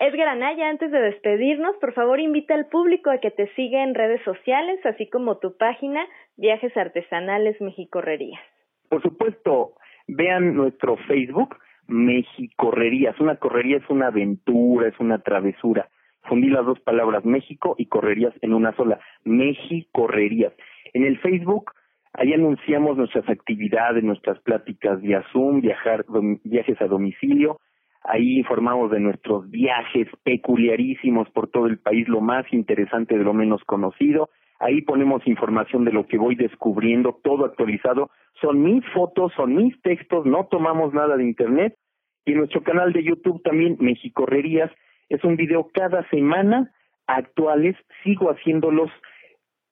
Edgar 0.01 0.29
Anaya, 0.29 0.69
antes 0.69 0.93
de 0.93 1.01
despedirnos, 1.01 1.77
por 1.79 1.93
favor 1.93 2.21
invita 2.21 2.55
al 2.55 2.67
público 2.67 3.11
a 3.11 3.19
que 3.19 3.33
te 3.33 3.53
siga 3.55 3.83
en 3.83 3.95
redes 3.95 4.23
sociales, 4.23 4.79
así 4.87 5.09
como 5.09 5.39
tu 5.39 5.57
página 5.57 6.07
Viajes 6.37 6.77
Artesanales 6.77 7.61
Mexicorrerías. 7.61 8.41
Por 8.89 9.03
supuesto, 9.03 9.75
vean 10.07 10.55
nuestro 10.55 10.97
Facebook, 11.09 11.57
Mexicorrerías. 11.89 13.19
Una 13.19 13.37
correría 13.37 13.79
es 13.79 13.91
una 13.91 14.09
aventura, 14.09 14.89
es 14.89 15.01
una 15.01 15.19
travesura. 15.19 15.89
Fundí 16.23 16.49
las 16.49 16.65
dos 16.65 16.79
palabras 16.81 17.25
México 17.25 17.75
y 17.79 17.87
correrías 17.87 18.35
en 18.43 18.55
una 18.55 18.75
sola. 18.77 19.01
Mexicorrerías. 19.25 20.53
En 20.93 21.05
el 21.05 21.19
Facebook, 21.19 21.73
ahí 22.13 22.33
anunciamos 22.33 22.97
nuestras 22.97 23.29
actividades, 23.29 24.05
nuestras 24.05 24.39
pláticas 24.41 25.01
vía 25.01 25.25
Zoom, 25.33 25.61
viajar, 25.61 26.05
viajes 26.45 26.81
a 26.81 26.87
domicilio. 26.87 27.59
Ahí 28.05 28.39
informamos 28.39 28.91
de 28.91 29.01
nuestros 29.01 29.51
viajes 29.51 30.09
peculiarísimos 30.23 31.29
por 31.31 31.49
todo 31.49 31.67
el 31.67 31.79
país, 31.79 32.09
lo 32.09 32.21
más 32.21 32.47
interesante 32.53 33.19
de 33.19 33.25
lo 33.25 33.35
menos 33.35 33.63
conocido. 33.65 34.31
Ahí 34.61 34.83
ponemos 34.83 35.27
información 35.27 35.85
de 35.85 35.93
lo 35.93 36.07
que 36.07 36.19
voy 36.19 36.35
descubriendo, 36.35 37.21
todo 37.23 37.45
actualizado. 37.45 38.11
Son 38.41 38.63
mis 38.63 38.85
fotos, 38.93 39.33
son 39.37 39.55
mis 39.55 39.81
textos, 39.83 40.27
no 40.27 40.47
tomamos 40.47 40.93
nada 40.93 41.17
de 41.17 41.25
internet. 41.25 41.77
Y 42.25 42.33
nuestro 42.33 42.63
canal 42.63 42.93
de 42.93 43.05
YouTube 43.05 43.43
también, 43.43 43.77
Mexicorrerías, 43.81 44.71
es 45.09 45.23
un 45.25 45.37
video 45.37 45.69
cada 45.73 46.09
semana 46.11 46.73
actuales. 47.07 47.77
Sigo 48.03 48.31
haciéndolos 48.31 48.91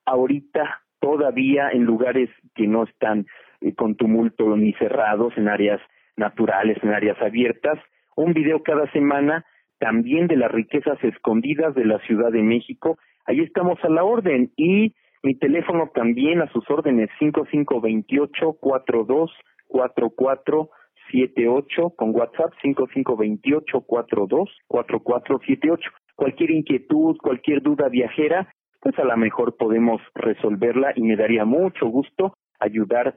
ahorita 0.05 0.83
todavía 1.01 1.70
en 1.70 1.85
lugares 1.85 2.31
que 2.55 2.66
no 2.66 2.85
están 2.85 3.27
eh, 3.61 3.75
con 3.75 3.96
tumulto 3.96 4.57
ni 4.57 4.72
cerrados, 4.75 5.37
en 5.37 5.49
áreas 5.49 5.81
naturales, 6.16 6.79
en 6.83 6.90
áreas 6.90 7.20
abiertas. 7.20 7.79
Un 8.14 8.33
video 8.33 8.62
cada 8.62 8.90
semana 8.92 9.44
también 9.79 10.29
de 10.29 10.37
las 10.37 10.51
riquezas 10.51 11.03
escondidas 11.03 11.75
de 11.75 11.85
la 11.85 11.99
Ciudad 12.01 12.31
de 12.31 12.42
México 12.42 12.99
Ahí 13.27 13.41
estamos 13.41 13.79
a 13.83 13.89
la 13.89 14.05
orden 14.05 14.53
y 14.57 14.95
mi 15.23 15.35
teléfono 15.35 15.91
también 15.95 16.41
a 16.41 16.51
sus 16.53 16.69
órdenes 16.71 17.11
5528 17.19 18.53
42 18.61 19.33
44 19.67 20.71
78 21.11 21.91
con 21.91 22.15
WhatsApp 22.15 22.53
5528 22.62 23.81
42 23.81 24.51
44 24.69 25.39
78. 25.41 25.91
Cualquier 26.15 26.51
inquietud, 26.51 27.17
cualquier 27.19 27.62
duda 27.62 27.89
viajera, 27.89 28.49
pues 28.81 28.99
a 28.99 29.05
lo 29.05 29.17
mejor 29.17 29.57
podemos 29.57 30.01
resolverla 30.15 30.93
y 30.95 31.03
me 31.03 31.17
daría 31.17 31.45
mucho 31.45 31.87
gusto 31.87 32.35
ayudar 32.61 33.17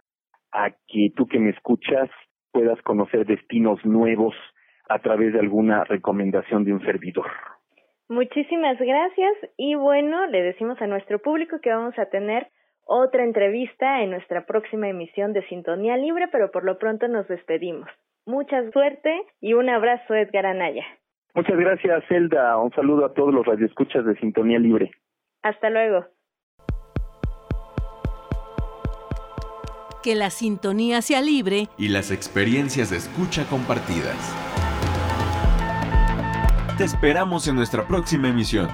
a 0.51 0.71
que 0.87 1.11
tú 1.15 1.27
que 1.27 1.39
me 1.39 1.51
escuchas 1.51 2.09
puedas 2.51 2.81
conocer 2.81 3.25
destinos 3.25 3.83
nuevos 3.85 4.33
a 4.89 4.97
través 4.99 5.33
de 5.33 5.39
alguna 5.39 5.83
recomendación 5.83 6.65
de 6.65 6.73
un 6.73 6.81
servidor. 6.81 7.27
Muchísimas 8.09 8.79
gracias 8.79 9.33
y 9.55 9.75
bueno, 9.75 10.25
le 10.25 10.41
decimos 10.41 10.81
a 10.81 10.87
nuestro 10.87 11.19
público 11.19 11.59
que 11.61 11.69
vamos 11.69 11.93
a 11.99 12.07
tener 12.07 12.47
otra 12.83 13.23
entrevista 13.23 14.01
en 14.01 14.09
nuestra 14.09 14.47
próxima 14.47 14.89
emisión 14.89 15.31
de 15.31 15.47
Sintonía 15.47 15.95
Libre, 15.95 16.27
pero 16.31 16.49
por 16.49 16.63
lo 16.63 16.79
pronto 16.79 17.07
nos 17.07 17.27
despedimos. 17.27 17.87
Mucha 18.25 18.67
suerte 18.71 19.15
y 19.39 19.53
un 19.53 19.69
abrazo, 19.69 20.15
Edgar 20.15 20.47
Anaya. 20.47 20.83
Muchas 21.35 21.55
gracias, 21.55 22.03
Zelda. 22.07 22.57
Un 22.57 22.71
saludo 22.71 23.05
a 23.05 23.13
todos 23.13 23.31
los 23.31 23.45
radioescuchas 23.45 24.03
de 24.03 24.15
Sintonía 24.15 24.57
Libre. 24.57 24.89
Hasta 25.43 25.69
luego. 25.69 26.07
Que 30.01 30.15
la 30.15 30.31
sintonía 30.31 31.03
sea 31.03 31.21
libre 31.21 31.67
y 31.77 31.89
las 31.89 32.09
experiencias 32.09 32.89
de 32.89 32.97
escucha 32.97 33.47
compartidas. 33.47 34.48
Te 36.79 36.85
esperamos 36.85 37.45
en 37.49 37.55
nuestra 37.55 37.85
próxima 37.85 38.29
emisión. 38.29 38.69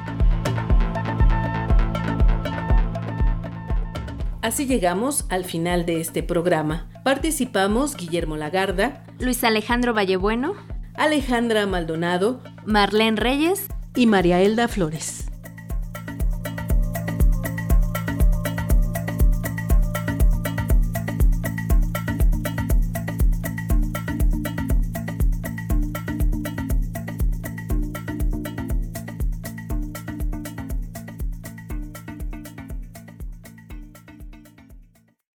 Así 4.44 4.68
llegamos 4.68 5.26
al 5.30 5.44
final 5.44 5.88
de 5.88 6.02
este 6.02 6.22
programa. 6.22 6.88
Participamos 7.04 7.98
Guillermo 7.98 8.38
Lagarda, 8.38 9.04
Luis 9.18 9.44
Alejandro 9.44 9.96
Vallebueno, 9.96 10.54
Alejandra 10.94 11.66
Maldonado, 11.66 12.44
Marlene 12.64 13.20
Reyes 13.20 13.70
y 13.96 14.06
María 14.06 14.40
Elda 14.40 14.68
Flores. 14.68 15.25